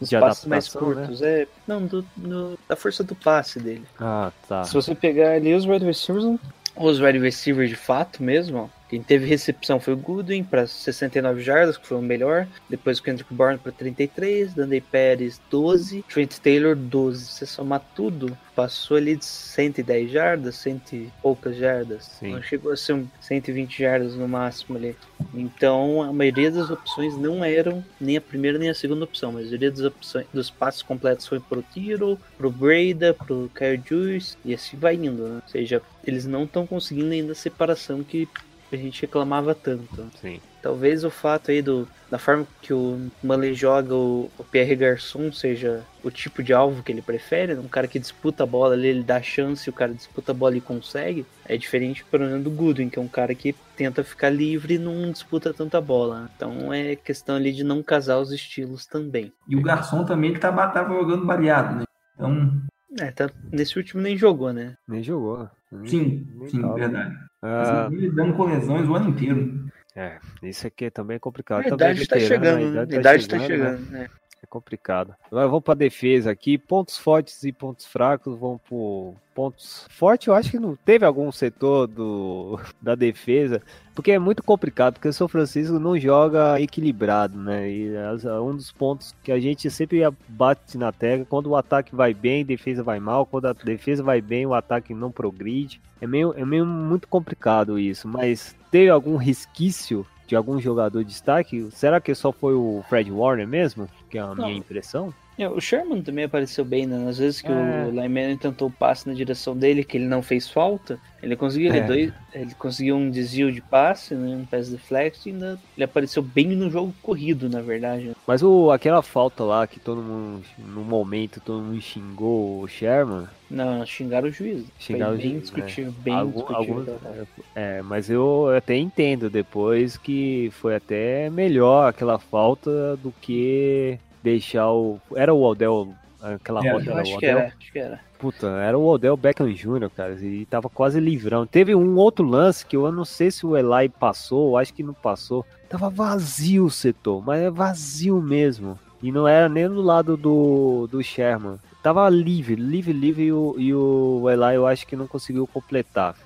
[0.00, 0.80] De passes mais né?
[0.80, 1.22] curtos.
[1.22, 3.84] É, não, do, do- da força do passe dele.
[4.00, 4.64] ah, tá.
[4.64, 6.40] Se você pegar ali os wide receivers, não-
[6.76, 11.42] os wide receivers de fato mesmo, ó, quem teve recepção foi o Goodwin para 69
[11.42, 12.46] jardas, que foi o melhor.
[12.70, 17.24] Depois o Kendrick Bourne para 33, Danday Pérez 12, Trent Taylor 12.
[17.24, 22.04] Se você somar tudo, passou ali de 110 jardas, cento e poucas jardas.
[22.04, 22.32] Sim.
[22.32, 24.96] Não chegou a ser um 120 jardas no máximo ali.
[25.34, 29.30] Então a maioria das opções não eram nem a primeira nem a segunda opção.
[29.30, 34.36] A maioria das opções dos passos completos foi pro Tiro, pro Breda, pro Kyle Juice
[34.44, 35.40] e assim vai indo, né?
[35.44, 38.28] Ou seja, eles não estão conseguindo ainda a separação que
[38.74, 40.10] a gente reclamava tanto.
[40.20, 40.40] Sim.
[40.60, 45.30] Talvez o fato aí do, da forma que o Manley joga o, o Pierre Garçon
[45.30, 47.60] seja o tipo de alvo que ele prefere, né?
[47.60, 50.56] um cara que disputa a bola ali, ele dá chance, o cara disputa a bola
[50.56, 51.24] e consegue.
[51.44, 54.78] É diferente, por exemplo, do Goodwin, que é um cara que tenta ficar livre e
[54.78, 56.28] não disputa tanta bola.
[56.34, 59.32] Então é questão ali de não casar os estilos também.
[59.48, 61.84] E o garçom também ele tá, tava jogando variado, né?
[62.14, 62.50] Então,
[62.98, 64.76] É, tá, nesse último nem jogou, né?
[64.88, 65.48] Nem jogou.
[65.84, 67.14] Sim, Nem sim, verdade.
[67.42, 69.66] Ah, Mas ele lidando com lesões o ano inteiro.
[69.94, 71.60] é, isso aqui também é complicado.
[71.60, 72.80] A Também idade tá veterano, chegando, né?
[72.80, 73.46] A idade tá né?
[73.46, 74.08] chegando, né?
[74.46, 75.12] É complicado.
[75.26, 76.56] Agora vamos para defesa aqui.
[76.56, 78.38] Pontos fortes e pontos fracos.
[78.38, 80.28] Vamos por pontos fortes.
[80.28, 83.60] Eu acho que não teve algum setor do, da defesa,
[83.92, 84.94] porque é muito complicado.
[84.94, 87.68] Porque o São Francisco não joga equilibrado, né?
[87.68, 91.26] E é um dos pontos que a gente sempre bate na tecla.
[91.28, 93.26] Quando o ataque vai bem, defesa vai mal.
[93.26, 95.80] Quando a defesa vai bem, o ataque não progride.
[96.00, 98.06] É meio, é meio muito complicado isso.
[98.06, 101.68] Mas teve algum resquício de algum jogador de destaque?
[101.70, 103.88] Será que só foi o Fred Warner mesmo?
[104.16, 104.50] Que é a minha Não.
[104.56, 105.14] impressão?
[105.38, 107.06] É, o Sherman também apareceu bem, né?
[107.10, 107.84] Às vezes que É.
[107.86, 111.68] o Lyman tentou o passe na direção dele, que ele não fez falta, ele conseguiu
[111.70, 111.86] ali É.
[111.86, 114.34] dois, ele conseguiu um desvio de passe, né?
[114.34, 118.04] Um pass deflect, e ainda ele apareceu bem no jogo corrido, na verdade.
[118.06, 118.14] né?
[118.26, 123.26] Mas o, aquela falta lá que todo mundo, no momento, todo mundo xingou o Sherman.
[123.50, 124.64] Não, xingaram o juiz.
[124.78, 126.78] Xingaram Foi o bem juiz, discutível, bem Algum- discutível.
[127.04, 133.98] alguns- é, mas eu até entendo depois que foi até melhor aquela falta do que
[134.30, 134.98] deixar o.
[135.14, 135.94] Era o Odell.
[136.20, 137.38] Aquela É, rota Eu era acho o que Odell?
[137.38, 138.00] era, acho que era.
[138.18, 141.46] Puta, era o Odell Beckham Jr., cara, e tava quase livrão.
[141.46, 144.94] Teve um outro lance que eu não sei se o Eli passou, acho que não
[144.94, 145.44] passou.
[145.68, 148.78] Tava vazio o setor, mas é vazio mesmo.
[149.02, 151.58] E não era nem do lado do, do Sherman.
[151.82, 156.16] Tava livre, livre, livre, e o, e o Eli eu acho que não conseguiu completar.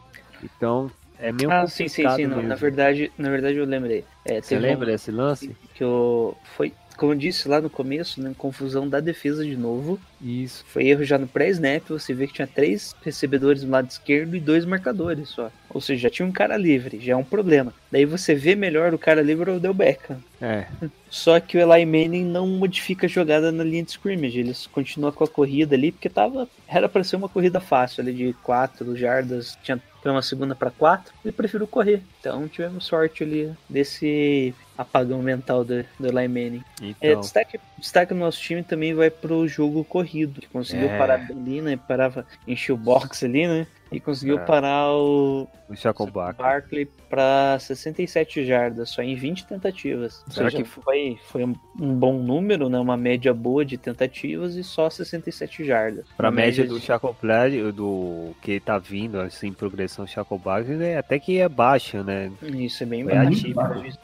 [0.42, 2.26] Então, é meio Ah, sim, sim, sim.
[2.26, 4.04] Não, na verdade, na verdade eu lembrei.
[4.24, 5.54] É, Você teve um- lembra desse lance?
[5.74, 9.98] que eu foi, como eu disse lá no começo, né, confusão da defesa de novo.
[10.20, 10.62] Isso.
[10.68, 14.40] Foi erro já no pré-snap, você vê que tinha três recebedores no lado esquerdo e
[14.40, 15.50] dois marcadores só.
[15.70, 17.72] Ou seja, já tinha um cara livre, já é um problema.
[17.90, 20.22] Daí você vê melhor o cara livre é o Del Beckham.
[20.42, 20.66] É,
[21.08, 25.10] Só que o Eli Manning não modifica a jogada na linha de scrimmage, eles continuam
[25.10, 28.94] com a corrida ali, porque tava era para ser uma corrida fácil ali de 4
[28.94, 32.02] jardas, tinha foi uma segunda para 4, ele preferiu correr.
[32.18, 36.64] Então tivemos sorte ali desse apagão mental do, do Eli Manning.
[36.82, 37.20] É, então.
[37.20, 40.98] destaque, destaque no nosso time também vai pro jogo corrido, que conseguiu É.
[40.98, 41.78] parar ali, né?
[41.88, 43.66] Parava, encheu o box ali, né?
[43.92, 44.44] E conseguiu É.
[44.44, 46.38] parar o O Chacobac.
[46.38, 50.24] Barkley para 67 jardas, só em 20 tentativas.
[50.30, 52.78] Será seja, que- foi, foi um um bom número, né?
[52.78, 56.04] Uma média boa de tentativas e só 67 jardas.
[56.14, 61.18] Pra Uma média de- do Chacoplad, do que tá vindo, assim, progressão Chacobac, é até
[61.18, 62.30] que é baixa, né?
[62.42, 63.46] Isso é bem baixo.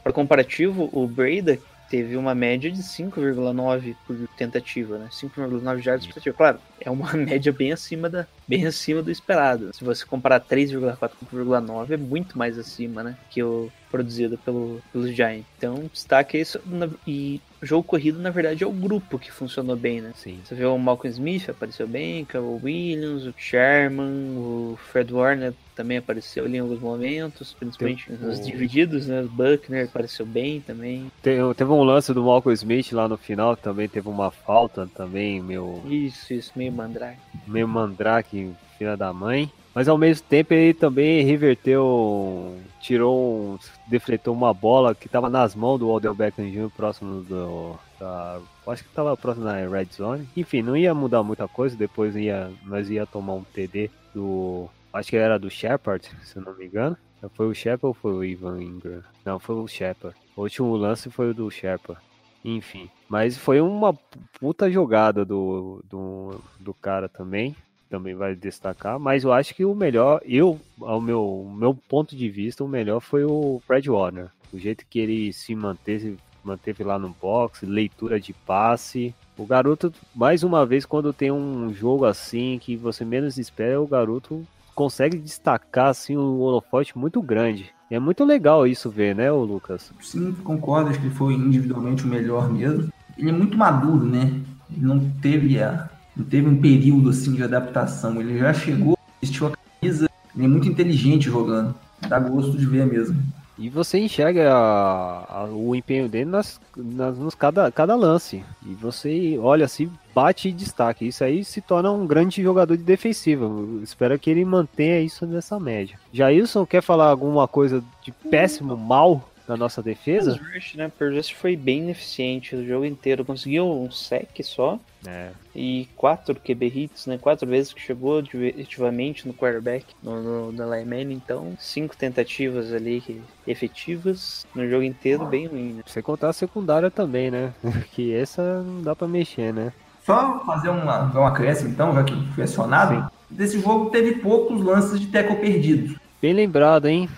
[0.02, 1.58] Para comparativo, o Breda
[1.88, 5.08] teve uma média de 5,9 por tentativa, né?
[5.10, 6.36] 5,9 jardas por tentativa.
[6.36, 9.70] Claro, é uma média bem acima da bem acima do esperado.
[9.74, 14.80] Se você comparar 3,4 com 5,9 é muito mais acima, né, que o produzido pelo,
[14.92, 15.46] pelos Giants.
[15.58, 19.76] Então, destaque isso na- e o jogo corrido na verdade é o grupo que funcionou
[19.76, 20.12] bem, né?
[20.16, 20.38] Sim.
[20.44, 25.52] Você vê o Malcolm Smith apareceu bem, o Carol Williams, o Sherman, o Fred Warner
[25.74, 29.22] também apareceu ali em alguns momentos, principalmente Tem nos o- divididos, né?
[29.22, 31.10] O Buckner apareceu bem também.
[31.22, 35.40] Te- Teve um lance do Malcolm Smith lá no final, também teve uma falta também,
[35.42, 37.18] meu, Isso, isso, meio mandrake.
[37.46, 39.50] meio mandrake, filha da mãe.
[39.74, 42.56] Mas ao mesmo tempo ele também reverteu,
[42.86, 43.58] tirou, um-
[43.88, 46.70] defletou uma bola que estava nas mãos do Odell Beckham Jr.
[46.76, 50.28] próximo do, da, acho que estava próximo da Red Zone.
[50.36, 55.10] Enfim, não ia mudar muita coisa, depois ia, nós ia tomar um TD do, acho
[55.10, 56.96] que era do Shepard, se eu não me engano.
[57.34, 59.02] Foi o Shepard ou foi o Ivan Ingram?
[59.24, 60.16] Não, foi o Shepard.
[60.36, 62.00] O último lance foi o do Shepard.
[62.44, 63.92] Enfim, mas foi uma
[64.38, 67.56] puta jogada do, do, do cara também.
[67.88, 72.28] Também vai destacar, mas eu acho que o melhor, eu, ao meu, meu ponto de
[72.28, 74.28] vista, o melhor foi o Fred Warner.
[74.52, 79.14] O jeito que ele se manteve, manteve lá no box, leitura de passe.
[79.38, 83.86] O garoto, mais uma vez, quando tem um jogo assim que você menos espera, o
[83.86, 87.70] garoto consegue destacar assim um holofote muito grande.
[87.90, 89.92] É muito legal isso ver, né, o Lucas?
[90.00, 92.88] Sim, concordo, acho que ele foi individualmente o melhor mesmo.
[93.16, 94.40] Ele é muito maduro, né?
[94.70, 98.20] Ele não teve, a, não teve um período assim de adaptação.
[98.20, 101.74] Ele já chegou, vestiu a camisa, ele é muito inteligente jogando.
[102.08, 103.16] Dá gosto de ver mesmo.
[103.58, 108.44] E você enxerga a- a- o empenho dele nas, nas, nos cada, cada lance.
[108.66, 111.06] E você olha assim, bate e destaque.
[111.08, 113.48] Isso aí se torna um grande jogador de defensiva.
[113.82, 115.98] Espero que ele mantenha isso nessa média.
[116.12, 119.26] Jailson, quer falar alguma coisa de péssimo, mal?
[119.48, 120.32] Na nossa defesa.
[120.32, 120.90] Pass rush, né?
[121.00, 123.24] Rush foi bem eficiente o jogo inteiro.
[123.24, 127.18] Conseguiu um sec só É, e quatro QB hits, né?
[127.18, 131.12] Quatro vezes que chegou efetivamente no quarterback, no, no, na lineman.
[131.12, 135.82] Então, cinco tentativas ali efetivas no jogo inteiro, bem ruim, né?
[135.86, 137.52] sem contar a secundária também, né?
[137.92, 139.72] Que essa não dá pra mexer, né?
[140.04, 143.10] Só fazer uma, um acréscimo, então, já que foi acionado.
[143.28, 145.96] Desse jogo teve poucos lances de tackle perdidos.
[146.22, 147.08] Bem lembrado, hein?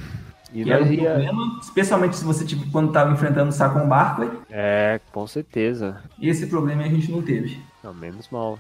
[0.52, 1.10] E Que era um ia...
[1.10, 4.30] problema, especialmente se você, tipo, quando estava enfrentando o Saquon Barkley.
[4.50, 6.02] É, com certeza.
[6.20, 7.60] Esse problema a gente não teve.
[7.82, 8.58] Não, menos mal.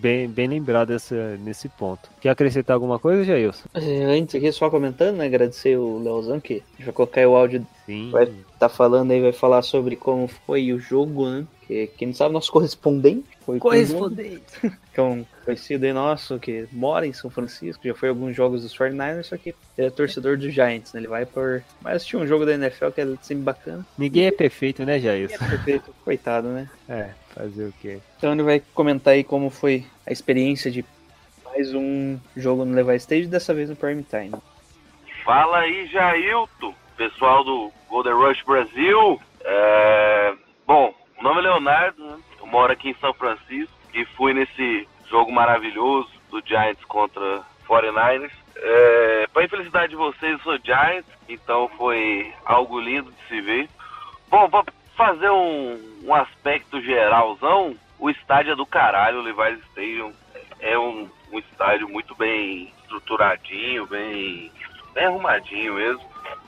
[0.00, 2.08] Bem, bem lembrado essa, nesse ponto.
[2.20, 3.68] Quer acrescentar alguma coisa, Jailson?
[3.74, 5.26] É, Antes aqui, só comentando, né?
[5.26, 8.10] Agradecer o Leozão que vai colocar o áudio Sim.
[8.10, 11.46] vai tá falando aí, vai falar sobre como foi o jogo, né?
[11.66, 14.40] Que quem não sabe, nosso correspondente foi João, que
[14.96, 18.62] é um conhecido aí nosso que mora em São Francisco, já foi a alguns jogos
[18.62, 21.00] dos 49ers, só que ele é torcedor dos Giants, né?
[21.00, 21.62] Ele vai por.
[21.82, 23.84] Mas assistir um jogo da NFL que é sempre bacana.
[23.98, 25.38] Ninguém é perfeito, né, E é Jailson?
[25.44, 26.68] perfeito, coitado, né?
[26.88, 27.98] É, fazer o quê?
[28.16, 30.84] Então ele vai comentar aí como foi a experiência de
[31.44, 34.32] mais um jogo no Levi Stage, dessa vez no Prime Time.
[35.24, 39.20] Fala aí, Jailton, pessoal do Golden Rush Brasil.
[39.44, 40.34] É,
[40.66, 42.18] Bom, o nome é Leonardo, né?
[42.38, 48.32] eu moro aqui em São Francisco e fui nesse jogo maravilhoso do Giants contra 49ers.
[48.56, 49.26] É...
[49.32, 53.68] Para infelicidade de vocês, eu sou Giants, então foi algo lindo de se ver.
[54.28, 54.64] Bom, pra
[54.96, 60.12] fazer um, um aspecto geralzão, o estádio é do caralho, o Levi's Stadium
[60.60, 64.50] é um, um estádio muito bem estruturadinho, bem,
[64.94, 66.04] bem arrumadinho mesmo.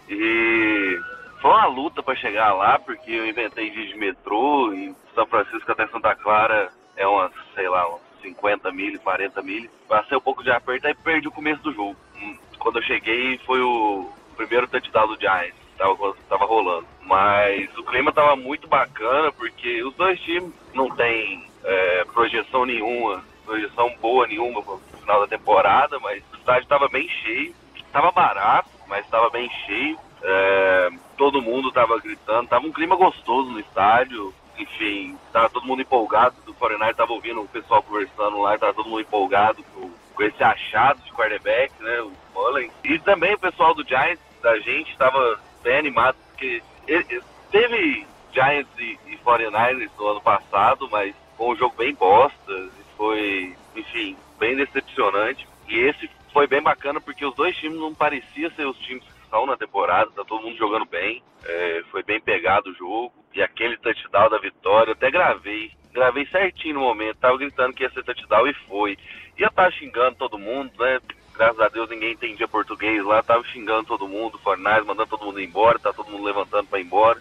[0.09, 1.01] E
[1.41, 5.86] foi uma luta para chegar lá, porque eu inventei de metrô e São Francisco até
[5.89, 9.70] Santa Clara é umas, sei lá, uns 50 mil, 40 mil.
[9.89, 11.97] Passei um pouco de aperto e perdi o começo do jogo.
[12.16, 16.86] Hum, Quando eu cheguei foi o primeiro touchdown do Giants, tava, tava rolando.
[17.03, 23.24] Mas o clima tava muito bacana, porque os dois times não tem é, projeção nenhuma,
[23.45, 27.55] projeção boa nenhuma pro final da temporada, mas o estádio tava bem cheio.
[27.93, 29.99] Tava barato, mas tava bem cheio.
[30.23, 34.35] É, todo mundo tava gritando, tava um clima gostoso no estádio.
[34.59, 36.35] Enfim, tava todo mundo empolgado.
[36.45, 40.43] Do 49 tava ouvindo o pessoal conversando lá, tava todo mundo empolgado com, com esse
[40.43, 42.01] achado de quarterback, né?
[42.01, 42.71] O Mullen.
[42.85, 48.07] E também o pessoal do Giants, da gente, tava bem animado, porque ele- ele- teve
[48.33, 52.69] Giants e, e 49ers no ano passado, mas foi um jogo bem bosta.
[52.97, 55.47] Foi, enfim, bem decepcionante.
[55.69, 59.18] E esse foi bem bacana porque os dois times não pareciam ser os times que
[59.29, 61.22] estão na temporada, tá todo mundo jogando bem.
[61.45, 63.12] É, foi bem pegado o jogo.
[63.35, 65.70] E aquele touchdown da vitória, eu até gravei.
[65.93, 68.99] Gravei certinho no momento, tava gritando que ia ser touchdown e foi.
[69.39, 71.01] E eu tava xingando todo mundo, né?
[71.35, 75.41] Graças a Deus ninguém entendia português lá, tava xingando todo mundo, Fornais, mandando todo mundo
[75.41, 77.20] embora, tá todo mundo levantando pra ir embora.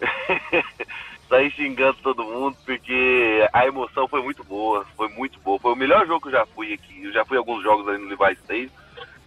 [1.28, 5.58] Saí xingando todo mundo porque a emoção foi muito boa, foi muito boa.
[5.58, 7.04] Foi o melhor jogo que eu já fui aqui.
[7.04, 8.70] Eu já fui alguns jogos ali no Levi State.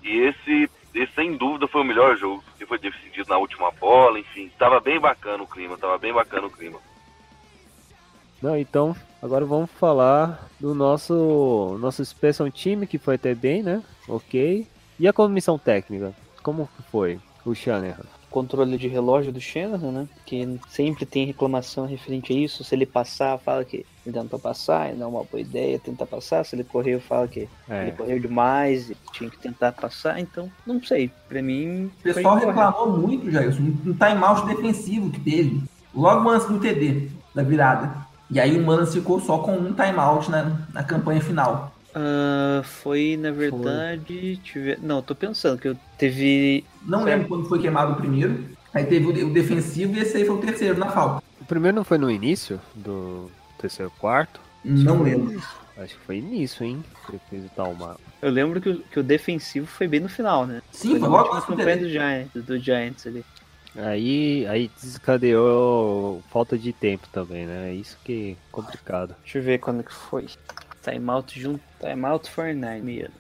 [0.02, 2.44] E esse, esse, sem dúvida, foi o melhor jogo.
[2.58, 4.52] Que foi decidido na última bola, enfim.
[4.58, 6.80] Tava bem bacana o clima, tava bem bacana o clima.
[8.42, 13.84] Não, então, agora vamos falar do nosso nosso Special Time, que foi até bem, né?
[14.08, 14.66] Ok.
[15.00, 16.14] E a comissão técnica?
[16.42, 17.20] Como foi?
[17.46, 18.19] O Shanahan.
[18.30, 20.08] Controle de relógio do Shanahan, né?
[20.26, 22.64] Que sempre tem reclamação referente a isso.
[22.64, 26.06] Se ele passar, fala que ele tentou passar, e não é uma boa ideia tentar
[26.06, 26.44] passar.
[26.46, 30.20] Se ele correu, fala que ele É, correu demais e tinha que tentar passar.
[30.20, 31.12] Então, não sei.
[31.28, 35.64] Pra mim, O pessoal reclamou muito, Jailson, um timeout defensivo que teve,
[35.94, 37.94] logo antes do TD, da virada.
[38.32, 41.72] E aí o Manas ficou só com um timeout na, na campanha final.
[42.02, 44.38] Ah, foi, na verdade.
[44.38, 44.78] Tive...
[44.82, 46.64] Não, tô pensando que eu teve.
[46.86, 48.46] Não lembro quando foi queimado o primeiro.
[48.74, 51.24] Aí teve o, defensivo e esse aí foi o terceiro na falta.
[51.42, 54.40] o primeiro não foi no início do terceiro quarto?
[54.64, 55.42] Não lembro.
[55.78, 56.84] Acho que foi início, hein?
[57.06, 57.98] que Ele fez o tal uma...
[58.22, 60.62] Eu lembro que o, que o defensivo foi bem no final, né?
[60.72, 63.26] Sim, foi logo do campanha do Giants, do Giants ali.
[63.78, 67.72] Aí, aí desencadeou falta de tempo também, né?
[67.72, 69.16] É Isso que é complicado.
[69.24, 70.28] Deixa eu ver quando que foi.
[70.90, 71.62] Timeout junto.
[71.80, 73.14] Timeout 49 mesmo.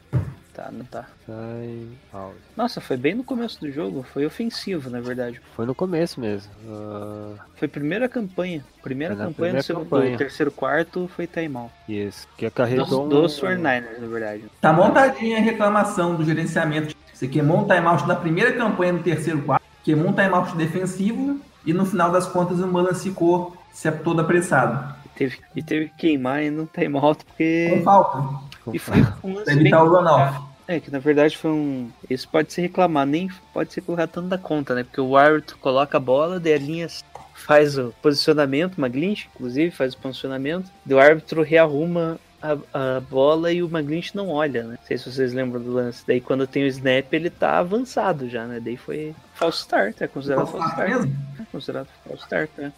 [0.53, 1.05] Tá, não tá.
[1.25, 2.35] Time out.
[2.57, 4.03] Nossa, foi bem no começo do jogo.
[4.11, 5.39] Foi ofensivo, na verdade.
[5.55, 6.51] Foi no começo mesmo.
[6.67, 8.65] Ah, Foi a primeira campanha.
[8.81, 10.11] Primeira campanha, primeira no segundo, campanha.
[10.11, 11.71] do terceiro quarto foi timeout.
[11.87, 12.27] isso.
[12.35, 13.09] Que Dos, acarretou um...
[13.09, 14.43] dos 49ers, na verdade.
[14.59, 16.93] Tá montadinha a reclamação do gerenciamento.
[17.13, 21.73] Você queimou um timeout na primeira campanha no terceiro quarto, queimou um timeout defensivo e
[21.73, 24.93] no final das contas o Manas ficou se todo apressado.
[25.19, 27.81] E teve, e teve que queimar ainda no timeout Com porque.
[27.83, 28.49] falta.
[28.73, 30.39] E foi um lance evitar o runoff.
[30.67, 31.89] É, que na verdade foi um.
[32.09, 34.83] Isso pode se reclamar, nem pode ser colocado tanto da conta, né?
[34.83, 36.87] Porque o árbitro coloca a bola, daí a linha
[37.33, 42.99] faz o posicionamento, uma glitch, inclusive, faz o posicionamento, daí o árbitro rearruma a, a
[42.99, 44.77] bola e o Maglint não olha, né?
[44.79, 46.03] Não sei se vocês lembram do lance.
[46.07, 48.59] Daí quando tem o snap, ele tá avançado já, né?
[48.59, 50.89] Daí foi false start, é considerado false start.
[50.89, 51.15] mesmo?
[51.39, 52.73] É considerado false start, né?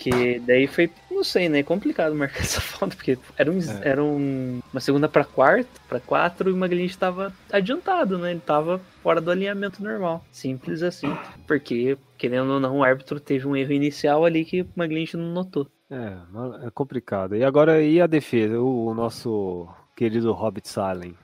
[0.00, 1.62] Que daí foi, não sei, né?
[1.62, 6.48] Complicado marcar essa falta, porque era, um, era um, uma segunda pra quarta, pra quatro,
[6.48, 8.30] e o Maglint tava adiantado, né?
[8.30, 10.24] Ele tava fora do alinhamento normal.
[10.32, 11.14] Simples assim.
[11.46, 15.34] Porque, querendo ou não, o árbitro teve um erro inicial ali que o Maglint não
[15.34, 15.70] notou.
[15.90, 17.36] É, é complicado.
[17.36, 18.58] E agora, e a defesa?
[18.58, 21.14] O, o nosso querido Hobbit Salem.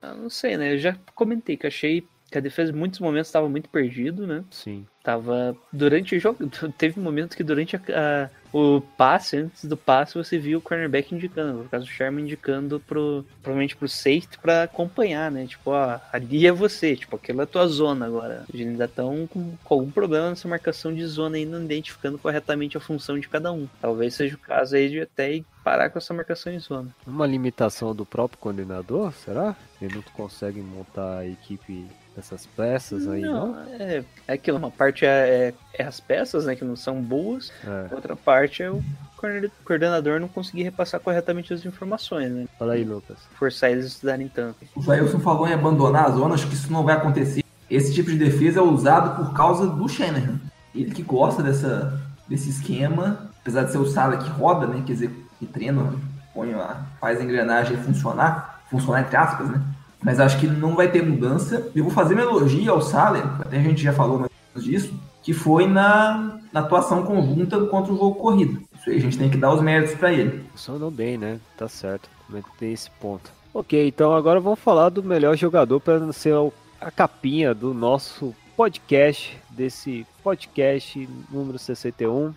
[0.00, 0.74] Eu não sei, né?
[0.74, 4.42] Eu já comentei que achei que a defesa em muitos momentos estava muito perdido, né?
[4.50, 4.84] Sim.
[5.04, 6.38] Tava durante o jogo,
[6.76, 11.12] teve momentos que durante a, a- o passe, antes do passe, você viu o cornerback
[11.14, 15.44] indicando, no caso o Sherman indicando pro, provavelmente pro safety pra acompanhar, né?
[15.46, 18.44] Tipo, ó, ali é você, tipo, aquela é a tua zona agora.
[18.52, 22.76] Eles ainda estão com, com algum problema nessa marcação de zona ainda não identificando corretamente
[22.76, 23.68] a função de cada um.
[23.80, 26.88] Talvez seja o caso aí de até parar com essa marcação em zona.
[27.06, 29.56] Uma limitação do próprio coordenador, será?
[29.82, 31.86] Ele não consegue montar a equipe
[32.16, 33.48] dessas peças aí, não?
[33.52, 37.02] Não, é, é aquilo, uma parte é, é- é as peças, né, que não são
[37.02, 37.92] boas, É.
[37.94, 38.82] outra parte é o
[39.16, 42.46] coorden- coordenador não conseguir repassar corretamente as informações, né?
[42.58, 43.18] Fala aí, Lucas.
[43.38, 44.56] Forçar eles a estudarem tanto.
[44.76, 47.42] O Jailson falou em abandonar a zona, acho que isso não vai acontecer.
[47.68, 50.38] Esse tipo de defesa é usado por causa do Shanahan.
[50.74, 54.82] Ele que gosta dessa, desse esquema, apesar de ser o Sala que roda, né?
[54.86, 55.94] Quer dizer, que treina,
[56.32, 59.60] põe a, faz a engrenagem funcionar, funcionar entre aspas, né?
[60.04, 61.66] Mas acho que não vai ter mudança.
[61.74, 64.92] Eu vou fazer uma elogio ao Saleh, até a gente já falou mais disso,
[65.22, 68.60] que foi na, na atuação conjunta contra o jogo corrido.
[68.78, 70.44] Isso aí a gente tem que dar os méritos para ele.
[70.52, 71.40] Funcionou bem, né?
[71.56, 72.10] Tá certo.
[72.58, 73.32] Tem esse ponto.
[73.52, 76.34] Ok, então agora vamos falar do melhor jogador para ser
[76.80, 82.34] a capinha do nosso podcast, desse podcast número 61.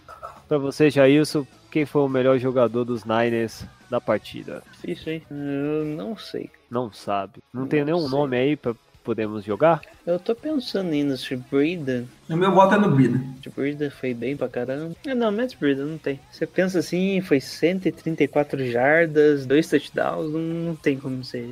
[0.48, 4.64] Para você, Jailson, quem foi o melhor jogador dos Niners da partida?
[4.88, 5.22] Isso aí.
[5.30, 6.50] Eu não sei.
[6.70, 7.36] Não sabe.
[7.54, 8.10] Não, Não tem nenhum sei.
[8.10, 9.82] nome aí para podermos jogar?
[10.06, 12.06] Eu tô pensando ainda se Brida.
[12.30, 13.20] O meu voto é no Brida.
[13.56, 14.94] Brida foi bem pra caramba.
[15.08, 16.20] Ah, não, Matt Brida não tem.
[16.30, 21.50] Você pensa assim, foi 134 jardas, dois touchdowns, não, não tem como ser.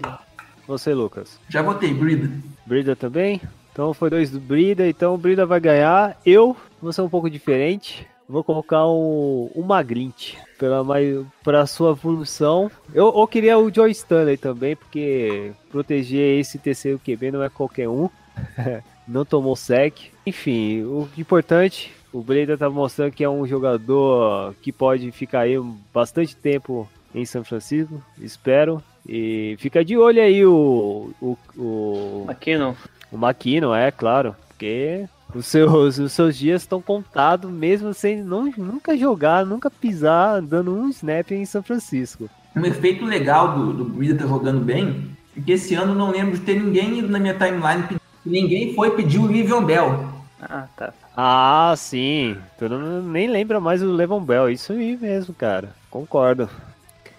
[0.67, 1.39] Você, Lucas.
[1.47, 2.29] Já votei, Brida.
[2.65, 3.39] Brida também?
[3.71, 6.19] Então foi dois do Brida, então o Brida vai ganhar.
[6.25, 8.05] Eu vou ser um pouco diferente.
[8.27, 12.71] Vou colocar o, o Maglint pela mais para sua evolução.
[12.93, 17.89] Eu, eu queria o Joe Stanley também, porque proteger esse terceiro QB não é qualquer
[17.89, 18.09] um.
[19.07, 20.11] não tomou sec.
[20.25, 25.55] Enfim, o importante, o Breda tá mostrando que é um jogador que pode ficar aí
[25.93, 28.81] bastante tempo em São Francisco, espero.
[29.07, 32.73] E fica de olho aí o, o, o, McKinnon.
[33.11, 38.51] o Maquino, é claro, porque os seus, os seus dias estão contados mesmo sem não,
[38.57, 42.29] nunca jogar, nunca pisar, dando um snap em São Francisco.
[42.55, 46.37] Um efeito legal do, do Brida tá jogando bem, porque esse ano eu não lembro
[46.37, 47.99] de ter ninguém ido na minha timeline.
[48.25, 50.15] Ninguém foi pedir o Livion Bell.
[50.41, 50.93] Ah, tá.
[51.15, 52.37] Ah, sim.
[52.57, 54.49] Todo mundo nem lembra mais o Levon Bell.
[54.49, 55.75] Isso aí mesmo, cara.
[55.89, 56.49] Concordo.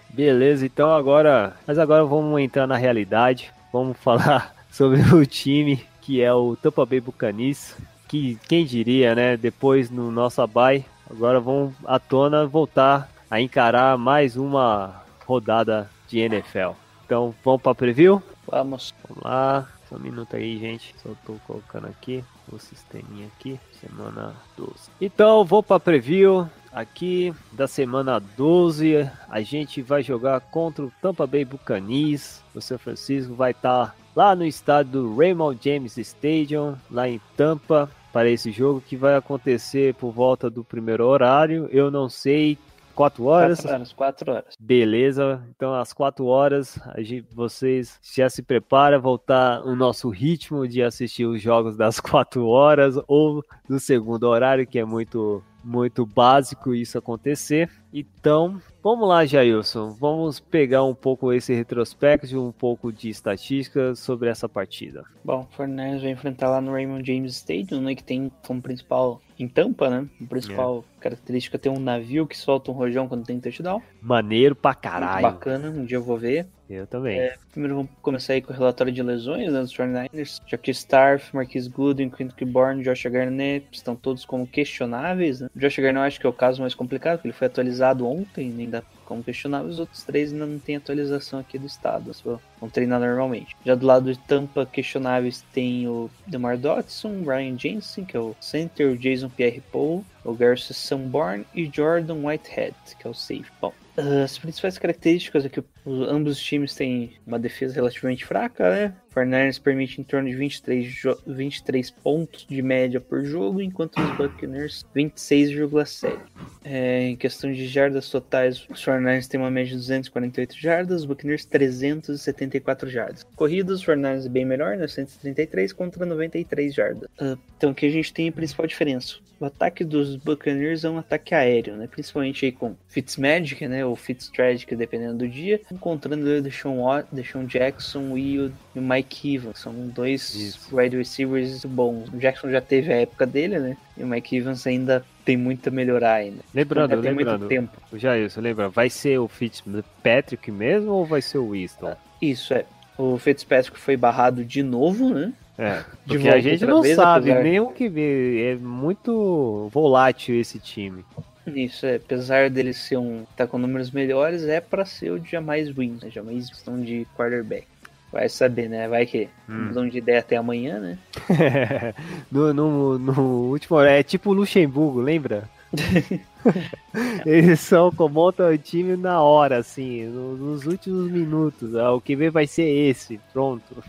[0.09, 1.53] Beleza, então agora.
[1.65, 3.51] Mas agora vamos entrar na realidade.
[3.71, 7.75] Vamos falar sobre o time que é o Tampa Bay Buccaneers.
[8.07, 9.37] Que quem diria, né?
[9.37, 16.19] Depois no nosso abai, agora vão à tona voltar a encarar mais uma rodada de
[16.19, 16.71] NFL.
[17.05, 18.21] Então vamos para preview?
[18.49, 18.93] Vamos.
[19.07, 20.95] Vamos lá, só um minuto aí, gente.
[21.01, 24.71] Só tô colocando aqui o sisteminha aqui, semana 12.
[25.01, 29.09] Então, vou para preview aqui da semana 12.
[29.29, 32.41] A gente vai jogar contra o Tampa Bay Buccaneers.
[32.55, 37.89] O São Francisco vai estar lá no estádio do Raymond James Stadium, lá em Tampa,
[38.11, 41.67] para esse jogo que vai acontecer por volta do primeiro horário.
[41.71, 42.57] Eu não sei
[42.97, 43.59] 4 horas.
[43.59, 44.55] Quatro horas, quatro horas.
[44.59, 50.67] Beleza, então às 4 horas a gente, vocês já se prepara voltar o nosso ritmo
[50.67, 56.05] de assistir os jogos das 4 horas ou do segundo horário, que é muito muito
[56.05, 57.69] básico isso acontecer.
[57.93, 64.29] Então, vamos lá, Jailson, vamos pegar um pouco esse retrospecto, um pouco de estatística sobre
[64.29, 65.03] essa partida.
[65.23, 67.95] Bom, o Fortnite vai enfrentar lá no Raymond James Stadium, né?
[67.95, 70.07] Que tem como principal em Tampa, né?
[70.21, 73.81] A principal característica ter um navio que solta um rojão quando tem touchdown.
[74.01, 75.21] Maneiro pra Muito caralho.
[75.21, 76.47] bacana, um dia eu vou ver.
[76.69, 77.17] Eu também.
[77.17, 80.41] É, primeiro vamos começar aí com o relatório de lesões né, dos 49ers.
[80.45, 85.39] Jack Starf, Marquis Goodwin, Quinton Bourne, Josh Garnett estão todos como questionáveis.
[85.39, 85.49] Né?
[85.55, 88.49] Josh Garnett eu acho que é o caso mais complicado, porque ele foi atualizado ontem,
[88.49, 92.11] nem dá como questionar, os outros três ainda não tem atualização aqui do estado,
[92.59, 93.55] vão treinar normalmente.
[93.65, 98.35] Já do lado de Tampa, questionáveis tem o DeMar Dotson, Ryan Jensen, que é o
[98.41, 103.49] center, o Jason Pierre-Paul, o Garcia Sanborn e Jordan Whitehead, que é o safe.
[103.61, 108.69] Bom, as principais características é que os- ambos os times têm uma defesa relativamente fraca,
[108.69, 108.93] né?
[109.09, 113.97] O 49ers permite em torno de 23, jo- 23 pontos de média por jogo, enquanto
[113.99, 116.19] os Buccaneers 26,7.
[116.63, 121.05] É, em questão de jardas totais, os 49ers têm uma média de 248 jardas, os
[121.05, 123.23] Buccaneers 374 jardas.
[123.35, 124.87] Corridas, os 49ers é bem melhor, né?
[124.87, 127.09] 133 contra 93 jardas.
[127.19, 129.15] Ah, então aqui a gente tem a principal diferença.
[129.39, 131.87] O ataque dos Buccaneers é um ataque aéreo, né?
[131.87, 133.85] Principalmente aí com Fitzmagic, né?
[133.87, 135.61] Ou Fitztragic, dependendo do dia.
[135.71, 139.59] Encontrando o Deshaun, Deshaun Jackson e o, o Mike Evans.
[139.59, 140.75] São dois Isso.
[140.75, 142.09] wide receivers bons.
[142.09, 143.77] O Jackson já teve a época dele, né?
[143.97, 146.39] E o Mike Evans ainda tem muito a melhorar ainda.
[146.53, 147.39] Lembrando, Ainda tem lembrando.
[147.39, 147.71] muito tempo.
[147.93, 148.69] Já isso, lembra?
[148.69, 151.95] Vai ser o Fitzpatrick mesmo ou vai ser o Winston?
[152.21, 152.65] Isso é.
[152.97, 155.33] O Fitzpatrick foi barrado de novo, né?
[155.59, 158.53] É, porque a gente não vez, sabe apesar- nem o que ver.
[158.53, 161.03] É muito volátil esse time.
[161.47, 165.69] Isso é, apesar dele ser um tá com números melhores, é pra ser o jamais
[165.69, 166.09] win, né?
[166.09, 167.65] Jamais questão de quarterback.
[168.11, 168.87] Vai saber, né?
[168.87, 169.67] Vai que Hum.
[169.67, 170.97] mudam de ideia até amanhã, né?
[172.31, 173.79] no, no, no último.
[173.81, 175.49] É tipo o Luxemburgo, lembra?
[177.25, 181.75] Eles só montam o time na hora, assim, no- nos últimos minutos.
[181.75, 183.83] Ah, o que vem vai ser esse, pronto.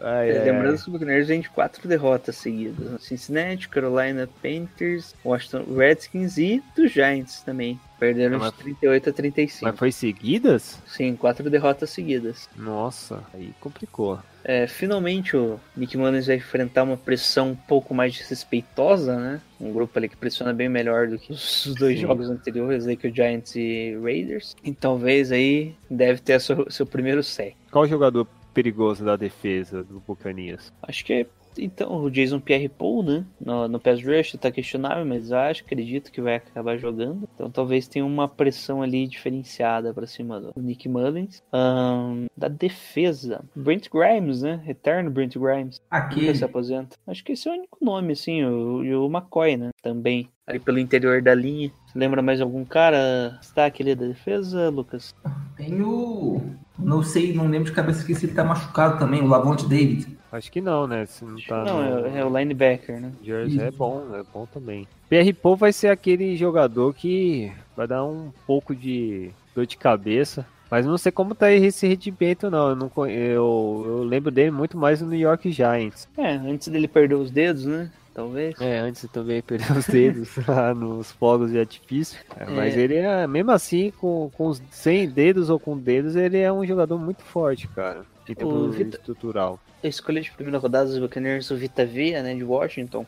[0.00, 2.88] Ai, É, ai, lembrando que o Buccaneers vem de quatro derrotas seguidas.
[2.90, 2.98] né?
[3.00, 7.78] Cincinnati, Carolina Panthers, Washington Redskins e dos Giants também.
[7.98, 9.64] Perderam Mas- de 38 a 35.
[9.70, 10.78] Mas foi seguidas?
[10.86, 12.48] Sim, quatro derrotas seguidas.
[12.54, 14.18] Nossa, aí complicou.
[14.44, 19.40] É, finalmente o Nick Mullins vai enfrentar uma pressão um pouco mais desrespeitosa, né?
[19.58, 22.02] Um grupo ali que pressiona bem melhor do que os dois Sim.
[22.02, 24.54] jogos anteriores, aí que o Giants e Raiders.
[24.62, 27.54] E talvez aí deve ter seu, seu primeiro sec.
[27.70, 30.72] Qual o jogador perigoso da defesa do Bucanias?
[30.82, 31.26] Acho que é,
[31.58, 33.26] então o Jason Pierre-Paul, né?
[33.40, 37.28] No, no pass rush tá questionável, mas acho, acredito que vai acabar jogando.
[37.34, 41.42] Então talvez tenha uma pressão ali diferenciada pra cima do Nick Mullins.
[41.52, 44.62] Ahn, da defesa, Brent Grimes, né?
[44.66, 45.80] Eterno Brent Grimes.
[45.80, 46.34] Nunca Aquele.
[46.34, 46.96] se aposenta.
[47.06, 49.70] Acho que esse é o único nome, assim, o, e o McCoy, né?
[49.82, 50.28] Também.
[50.46, 51.72] Ali pelo interior da linha.
[51.86, 53.36] Você lembra mais algum cara?
[53.40, 55.12] Destaque ali da defesa, Lucas?
[55.56, 56.40] Tem o.
[56.78, 60.16] Não sei, não lembro de cabeça aqui se ele tá machucado também, o Lavonte David.
[60.30, 61.06] Acho que não, né?
[61.06, 62.06] Se não tá Não, no...
[62.06, 63.10] é, é o linebacker, né?
[63.22, 64.86] Jersey é bom, é bom também.
[65.08, 70.46] Pierre Paul vai ser aquele jogador que vai dar um pouco de dor de cabeça.
[70.70, 72.68] Mas não sei como tá esse rendimento, não.
[72.70, 76.08] Eu, não eu, eu lembro dele muito mais no New York Giants.
[76.18, 77.90] É, antes dele perder os dedos, né?
[78.16, 78.58] Talvez.
[78.62, 82.18] É, antes eu também perdeu os dedos lá nos fogos de artifício.
[82.34, 86.38] É, Mas ele é, mesmo assim, com, com os, sem dedos ou com dedos, ele
[86.38, 88.06] é um jogador muito forte, cara.
[88.26, 89.60] Em termos Vita- estrutural.
[89.84, 92.34] A escolha de primeira rodada dos Buccaneers, o Vita Vea, né?
[92.34, 93.04] De Washington.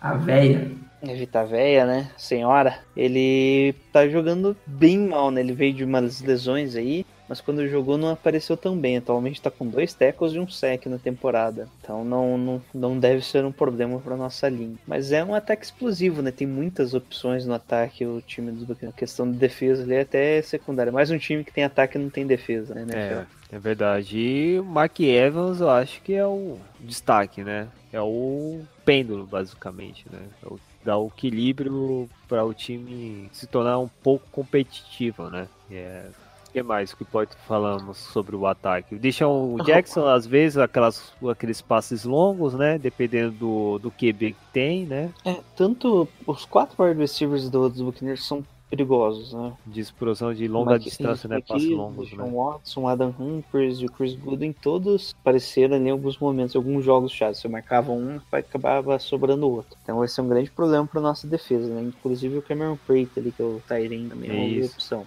[0.00, 0.72] A véia.
[1.02, 2.10] É Vita Veia, né?
[2.16, 2.80] Senhora.
[2.96, 5.40] Ele tá jogando bem mal, né?
[5.40, 7.06] Ele veio de umas lesões aí.
[7.28, 8.96] Mas quando jogou não apareceu tão bem.
[8.96, 11.68] Atualmente tá com dois tackles e um sec na temporada.
[11.82, 14.76] Então não, não, não deve ser um problema pra nossa linha.
[14.86, 16.30] Mas é um ataque explosivo, né?
[16.30, 18.06] Tem muitas opções no ataque.
[18.06, 18.68] O time dos.
[18.82, 20.92] A questão de defesa ali é até secundária.
[20.92, 22.86] Mais um time que tem ataque e não tem defesa, né?
[22.90, 24.18] É, é verdade.
[24.18, 27.68] E o Mark Evans, eu acho que é o destaque, né?
[27.92, 30.20] É o pêndulo, basicamente, né?
[30.42, 35.48] É o, dá o equilíbrio para o time se tornar um pouco competitivo, né?
[35.70, 36.06] É-
[36.48, 38.96] O que mais que pode falarmos sobre o ataque?
[38.96, 42.78] Deixa o Jackson, às vezes, aquelas, aqueles passes longos, né?
[42.78, 45.12] Dependendo do, do QB que tem, né?
[45.26, 49.52] É, tanto os quatro wide receivers do, dos Buccaneers são perigosos, né?
[49.66, 51.42] De explosão de longa distância, né?
[51.46, 52.32] Evans, longos, Deshaun né?
[52.34, 57.12] Watson, Adam Humphries e o Chris Gooden, todos apareceram em alguns momentos, em alguns jogos
[57.12, 57.38] chaves.
[57.38, 59.76] Você marcava um, acabava sobrando o outro.
[59.82, 61.82] Então vai ser um grande problema para nossa defesa, né?
[61.82, 64.72] Inclusive o Cameron Prate ali, que é o Tyrion também, é uma Isso.
[64.74, 65.06] opção.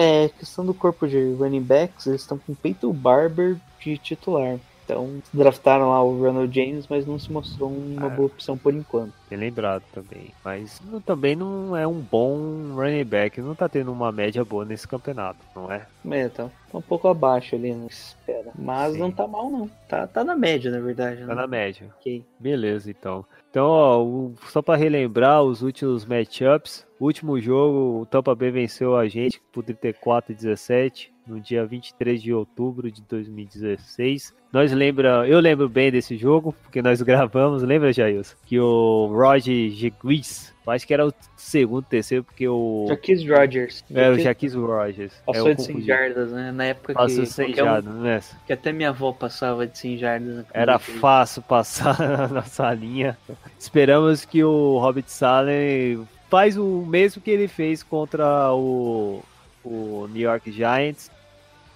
[0.00, 4.56] É, questão do corpo de running backs, eles estão com Peyton Barber de titular.
[4.84, 8.08] Então, draftaram lá o Ronald James, mas não se mostrou uma Ah.
[8.08, 9.12] boa opção por enquanto.
[9.28, 10.30] Bem lembrado também.
[10.42, 12.38] Mas não- também não é um bom
[12.74, 13.38] running back.
[13.40, 15.84] Não tá tendo uma média boa nesse campeonato, não é?
[16.10, 17.86] É, tá, tá um pouco abaixo ali, né?
[17.90, 18.50] Espera.
[18.58, 19.00] Mas Sim.
[19.00, 19.68] não tá mal, não.
[19.86, 21.20] Tá, tá na média, na verdade.
[21.20, 21.34] Tá né?
[21.34, 21.90] na média.
[21.98, 22.24] Ok.
[22.38, 23.26] Beleza, então.
[23.50, 26.86] Então, ó, só para relembrar os últimos matchups.
[27.00, 31.12] Último jogo, o Tampa Bay venceu a gente por 34 a 17.
[31.28, 34.34] No dia 23 de outubro de 2016.
[34.52, 38.34] Nós lembra, eu lembro bem desse jogo, porque nós gravamos, lembra, Jailson?
[38.46, 42.86] Que o Roger Jeguis, acho que era o segundo, terceiro, porque o.
[42.88, 43.84] Jaquez Rogers.
[43.92, 45.12] Era o Jaquis Rogers.
[45.12, 45.86] É, Passou eu de 100 confundi.
[45.86, 46.50] jardas, né?
[46.52, 48.20] Na época Passou que, 100 qualquer um- jardas, né?
[48.46, 50.46] que até minha avó passava de 100 jardas.
[50.54, 53.18] Era fácil passar na nossa linha.
[53.58, 59.22] Esperamos que o Robert Salen faz o mesmo que ele fez contra o,
[59.64, 61.10] o New York Giants.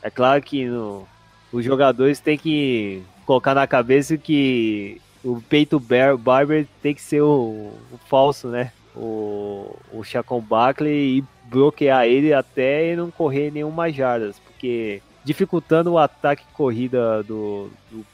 [0.03, 1.07] É claro que no-
[1.53, 7.21] os jogadores têm que colocar na cabeça que o Peito Bar- Barber tem que ser
[7.23, 8.73] o, o falso, né?
[8.97, 15.93] O, o Chacon Barkley e bloquear ele até ele não correr nenhuma jardas, porque dificultando
[15.93, 18.05] o ataque corrida do, do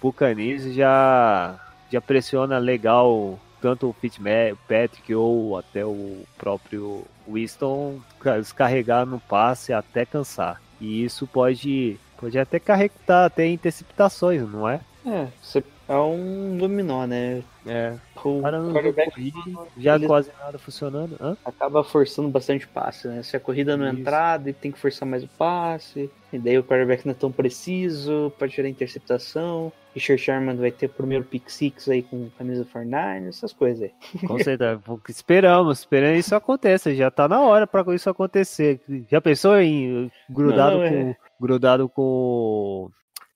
[0.75, 1.59] já,
[1.91, 9.73] já pressiona legal tanto o Fitzpatrick ou até o próprio Winston ca- descarregar no passe
[9.73, 10.61] até cansar.
[10.81, 14.81] E isso pode, pode até carregar até interceptações, não é?
[15.07, 17.43] É, você- é um dominó, né?
[17.67, 17.95] É.
[18.25, 19.33] O quarterback
[19.77, 21.17] Já ele- quase nada funcionando.
[21.21, 21.37] Hã?
[21.45, 23.23] acaba forçando bastante passe, né?
[23.23, 24.01] Se a corrida não Isso.
[24.01, 26.11] entrar, ele tem que forçar mais o passe.
[26.33, 29.73] E daí o quarterback não é tão preciso, pode gerar interceptação.
[29.95, 34.27] Richard Sherman vai ter o primeiro pick six aí com camisa 49, essas coisas aí.
[34.27, 34.81] Com certeza.
[34.85, 36.95] Porque Esperamos, esperando isso aconteça.
[36.95, 38.81] Já tá na hora para isso acontecer.
[39.11, 40.91] Já pensou em grudado Não, é.
[40.91, 42.91] com grudado com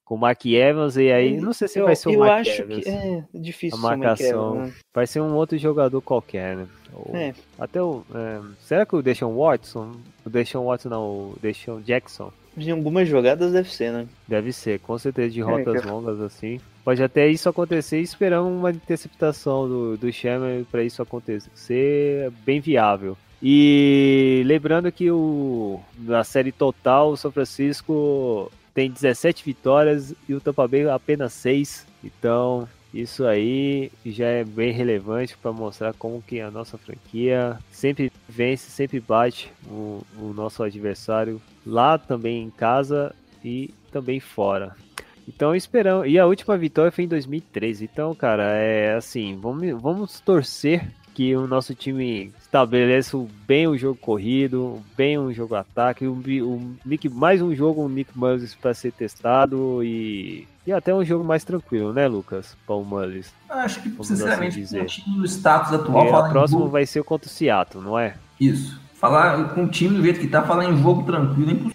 [0.04, 2.40] com o Mark Evans e aí não sei se eu, vai ser o eu Mark
[2.40, 2.84] acho Evans.
[2.84, 4.54] que é difícil A ser marcação.
[4.56, 4.74] Evans, né?
[4.94, 6.66] Vai ser um outro jogador qualquer, né?
[6.92, 7.34] Ou- É.
[7.58, 9.92] Até o é, será que o Deshaun Watson,
[10.26, 14.06] o Deshaun Watson não, o Deshaun Jackson Em algumas jogadas deve ser, né?
[14.28, 16.60] Deve ser, com certeza, de É, rotas que- longas assim.
[16.84, 22.30] Pode até isso acontecer e esperamos uma interceptação do, do Sherman para isso acontecer, é
[22.44, 23.16] bem viável.
[23.40, 30.40] E lembrando que o, na série total, o São Francisco tem 17 vitórias e o
[30.40, 31.86] Tampa Bay apenas 6.
[32.02, 38.12] Então, isso aí já é bem relevante para mostrar como que a nossa franquia sempre
[38.28, 43.14] vence, sempre bate o, o nosso adversário lá também em casa
[43.44, 44.74] e também fora.
[45.26, 46.08] Então esperamos.
[46.08, 47.84] E a última vitória foi em 2013.
[47.84, 50.84] Então, cara, é assim, vamos, vamos torcer
[51.14, 56.12] que o nosso time estabeleça o- bem o jogo corrido, bem o jogo ataque, o,
[56.14, 61.04] o Nick, mais um jogo o Nick Mullins para ser testado e, e até um
[61.04, 62.56] jogo mais tranquilo, né, Lucas?
[62.66, 63.32] Para o Mullins.
[63.48, 65.02] Acho que, sinceramente, assim o dizer.
[65.18, 68.14] no status atual, E a em próxima jogo- vai ser contra o Seattle, não é?
[68.40, 68.80] Isso.
[68.94, 71.72] Falar com o time do jeito que tá, falar em jogo tranquilo é impossível.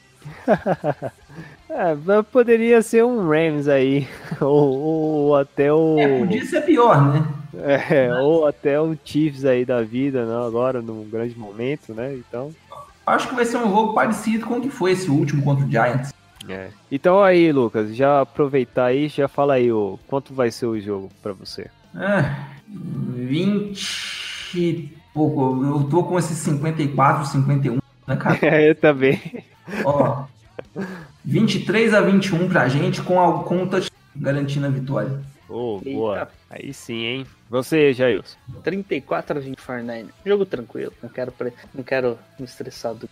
[1.70, 4.08] É, mas poderia ser um Rams aí,
[4.40, 6.00] ou, ou até o.
[6.00, 7.28] É, podia ser pior, né?
[7.64, 12.16] É, ou até o Chiefs aí da vida, não, agora num grande momento, né?
[12.16, 12.52] Então.
[13.06, 15.70] Acho que vai ser um jogo parecido com o que foi esse último contra o
[15.70, 16.14] Giants.
[16.48, 16.70] É.
[16.92, 21.10] Então aí, Lucas, já aproveitar aí, já fala aí o quanto vai ser o jogo
[21.22, 21.70] pra você.
[21.96, 22.36] É,
[22.68, 25.64] 20 e pouco.
[25.64, 28.38] Eu tô com esses 54, 51, né, cara?
[28.46, 29.44] É, eu também.
[29.84, 30.24] Ó,
[31.28, 35.20] 23 a 21 pra gente com, a, com o touchdown garantindo a vitória.
[35.50, 35.90] Eita.
[35.98, 36.30] boa.
[36.50, 37.26] Aí sim, hein?
[37.50, 38.38] Você, Jailson.
[38.64, 40.10] 34 a 20 49.
[40.26, 43.10] Jogo tranquilo, não quero, pre- não quero me estressar do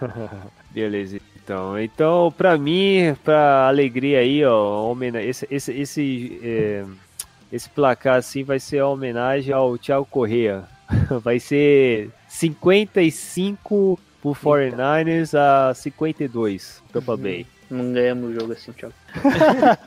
[0.72, 1.78] Beleza, então.
[1.78, 6.84] Então, pra mim, pra alegria aí, ó, homena- esse, esse, esse, é,
[7.52, 10.64] esse placar assim vai ser a homenagem ao Thiago Correa.
[11.22, 17.46] Vai ser 55 por 49ers a 52 Tampa Bay.
[17.70, 18.90] Não ganhamos o jogo assim, tchau.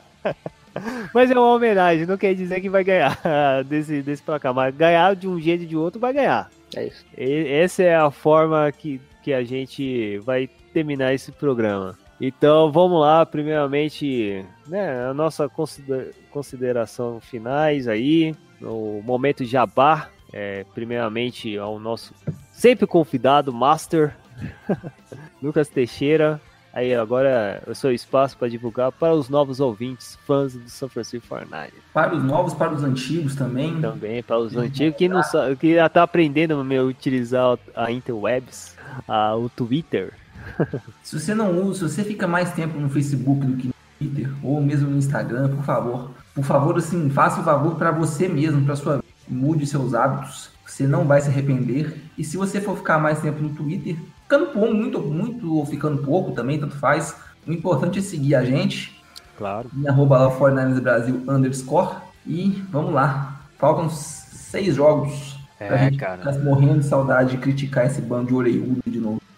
[1.13, 3.17] Mas é uma homenagem, não quer dizer que vai ganhar
[3.65, 6.49] desse, desse placar, mas ganhar de um jeito e de outro vai ganhar.
[6.75, 7.05] É isso.
[7.17, 11.97] E- Essa é a forma que, que a gente vai terminar esse programa.
[12.19, 20.65] Então vamos lá, primeiramente, né, a nossa consider- consideração finais aí, no momento jabá, é,
[20.73, 22.13] primeiramente ao nosso
[22.51, 24.13] sempre convidado, Master,
[25.41, 26.41] Lucas Teixeira.
[26.73, 30.89] Aí agora é o seu espaço para divulgar para os novos ouvintes, fãs do São
[30.89, 33.79] Francisco 49 Para os novos, para os antigos também.
[33.79, 35.21] também para os antigos que não
[35.57, 38.75] que já tá aprendendo a utilizar a interwebs,
[39.07, 40.11] a, o Twitter.
[41.01, 44.29] Se você não usa, se você fica mais tempo no Facebook do que no Twitter,
[44.43, 46.11] ou mesmo no Instagram, por favor.
[46.33, 49.05] Por favor, assim, faça o favor para você mesmo, para sua vida.
[49.27, 50.51] Mude seus hábitos.
[50.65, 51.95] Você não vai se arrepender.
[52.17, 53.95] E se você for ficar mais tempo no Twitter,
[54.25, 57.15] ficando pouco, muito, muito ou ficando pouco também, tanto faz.
[57.47, 58.99] O importante é seguir a gente.
[59.37, 59.69] Claro.
[59.75, 61.97] Em arroba lá 49 Brasil underscore.
[62.25, 63.39] E vamos lá.
[63.57, 65.37] Faltam seis jogos.
[65.57, 66.31] pra É, gente cara.
[66.39, 69.21] morrendo de saudade de criticar esse bando de orelhudo de novo.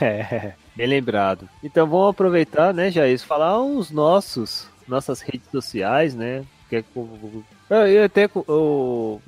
[0.00, 1.48] É, bem lembrado.
[1.62, 6.44] Então vamos aproveitar, né, Jair, falar os nossos, nossas redes sociais, né?
[6.68, 6.84] Que é
[7.70, 9.22] eu, até eu,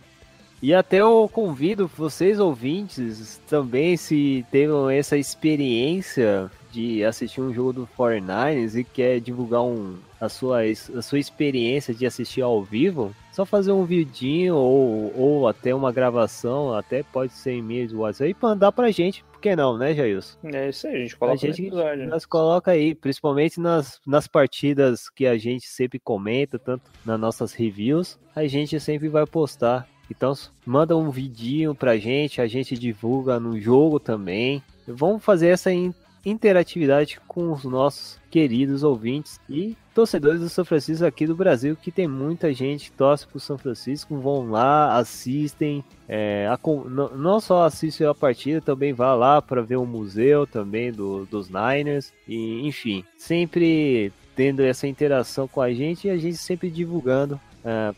[0.67, 7.73] e até eu convido vocês ouvintes também se tenham essa experiência de assistir um jogo
[7.73, 13.15] do 49ers e quer divulgar um, a, sua, a sua experiência de assistir ao vivo,
[13.33, 18.33] só fazer um vidinho ou, ou até uma gravação, até pode ser e-mail do WhatsApp,
[18.33, 20.37] e mandar pra gente, por que não, né, Jailson?
[20.53, 22.09] É isso aí, a gente A coloca gente no episódio.
[22.09, 27.53] nós coloca aí, principalmente nas, nas partidas que a gente sempre comenta, tanto nas nossas
[27.53, 29.87] reviews, a gente sempre vai postar.
[30.11, 30.33] Então
[30.65, 34.63] manda um vidinho pra gente, a gente divulga no jogo também.
[34.87, 41.07] Vamos fazer essa in- interatividade com os nossos queridos ouvintes e torcedores do São Francisco
[41.07, 45.83] aqui do Brasil, que tem muita gente que torce pro São Francisco, vão lá, assistem,
[46.09, 50.93] é, acom- não- só assiste a partida, também vá lá para ver o museu também
[50.93, 52.13] do, dos Niners.
[52.29, 57.41] E, enfim, sempre tendo essa interação com a gente e a gente sempre divulgando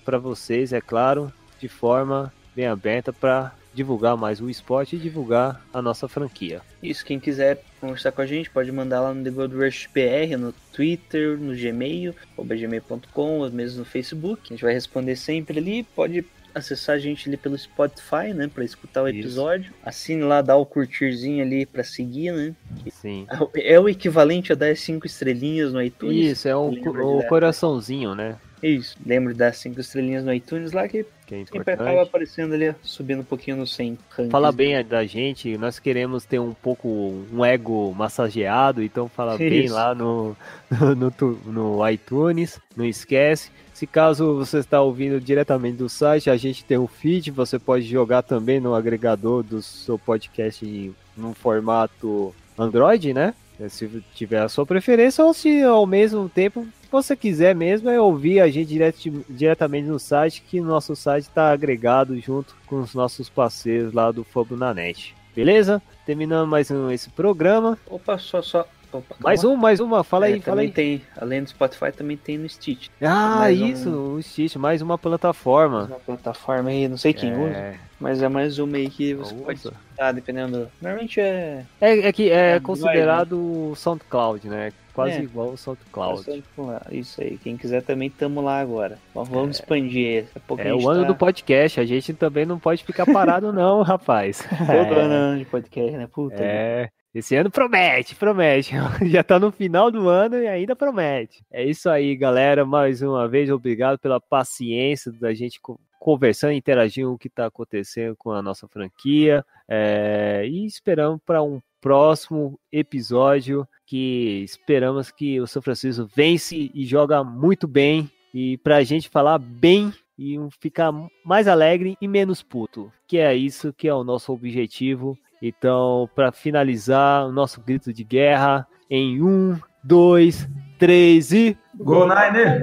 [0.05, 5.64] para vocês, é claro, de forma bem aberta para divulgar mais o esporte e divulgar
[5.72, 6.60] a nossa franquia.
[6.82, 10.36] Isso, quem quiser conversar com a gente, pode mandar lá no The Gold Rush BR,
[10.36, 14.43] no Twitter, no Gmail, gmail.com, ou mesmo no Facebook.
[14.47, 15.85] A gente vai responder sempre ali.
[15.85, 19.18] Pode acessar a gente ali pelo Spotify, né, para escutar o Isso.
[19.20, 19.72] episódio.
[19.85, 22.55] Assine lá, dá o curtirzinho ali para seguir, né.
[22.90, 23.26] Sim.
[23.55, 26.32] É o equivalente a dar cinco estrelinhas no iTunes.
[26.32, 28.36] Isso, é o, o coraçãozinho, né?
[28.62, 32.74] Isso, lembro dar cinco estrelinhas no iTunes lá, que Que é sempre acaba aparecendo ali,
[32.82, 33.98] subindo um pouquinho no 100.
[34.10, 34.30] rankings.
[34.30, 36.89] Fala bem da gente, nós queremos ter um pouco
[37.32, 39.74] um ego massageado, então fala bem Isso.
[39.74, 40.36] lá no,
[40.70, 43.51] no, no no iTunes, não esquece.
[43.72, 47.85] Se caso você está ouvindo diretamente do site, a gente tem o feed, você pode
[47.85, 53.35] jogar também no agregador do seu podcast em no formato Android, né?
[53.68, 58.40] Se tiver a sua preferência, ou se ao mesmo tempo você quiser mesmo é ouvir
[58.40, 63.28] a gente direti- diretamente no site, que nosso site está agregado junto com os nossos
[63.28, 65.15] parceiros lá do Fabunanet.
[65.35, 65.81] Beleza?
[66.05, 67.78] Terminando mais um esse programa.
[67.89, 68.66] Opa, só, só.
[68.93, 69.55] Opa, Mais calma.
[69.56, 70.70] um, mais uma, fala É, aí, fala aí.
[70.70, 72.89] tem, além do Spotify, também tem no Stitch.
[73.02, 75.85] Ah, mais um- isso, o Stitch, mais uma plataforma.
[75.85, 79.35] Uma plataforma aí, não sei quem usa, É, mas é mais uma aí que você
[79.35, 79.44] usa.
[79.44, 80.69] pode escutar, dependendo.
[80.81, 81.65] Normalmente é.
[81.81, 84.73] é, é que é É, considerado o SoundCloud, né?
[84.94, 85.23] Quase É.
[85.23, 86.43] igual o SoundCloud.
[86.90, 88.98] Isso aí, quem quiser também tamo lá agora.
[89.15, 90.24] Vamos expandir.
[90.47, 93.52] Pouco a É o ano tá do podcast, a gente também não pode ficar parado
[93.52, 94.43] não, rapaz.
[94.48, 96.09] Todo ano de podcast, né?
[96.12, 96.36] Puta.
[96.40, 98.72] É, esse ano promete, promete.
[99.10, 101.43] Já tá no final do ano e ainda promete.
[101.51, 102.64] É isso aí, galera.
[102.64, 107.47] Mais uma vez, obrigado pela paciência da gente co- conversando, interagindo com o que tá
[107.47, 109.44] acontecendo com a nossa franquia.
[109.68, 116.85] É, e esperamos para um próximo episódio que esperamos que o São Francisco vence e
[116.85, 118.10] joga muito bem.
[118.35, 120.93] E pra gente falar bem e ficar
[121.24, 122.93] mais alegre e menos puto.
[123.06, 125.16] Que é isso que é o nosso objetivo.
[125.40, 130.48] Então, para finalizar, o nosso grito de guerra em um, dois,
[130.78, 131.56] três e.
[131.77, 132.60] Go Niner!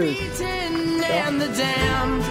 [0.00, 2.24] beaten and the damned.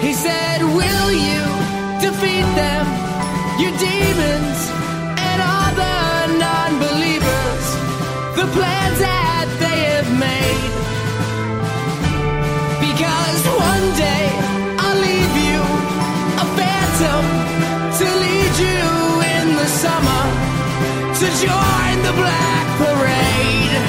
[0.00, 1.42] He said, Will you
[2.00, 2.86] defeat them,
[3.60, 4.58] your demons,
[5.28, 7.64] and all the non believers?
[8.36, 9.00] The plans
[21.38, 23.82] join the black parade.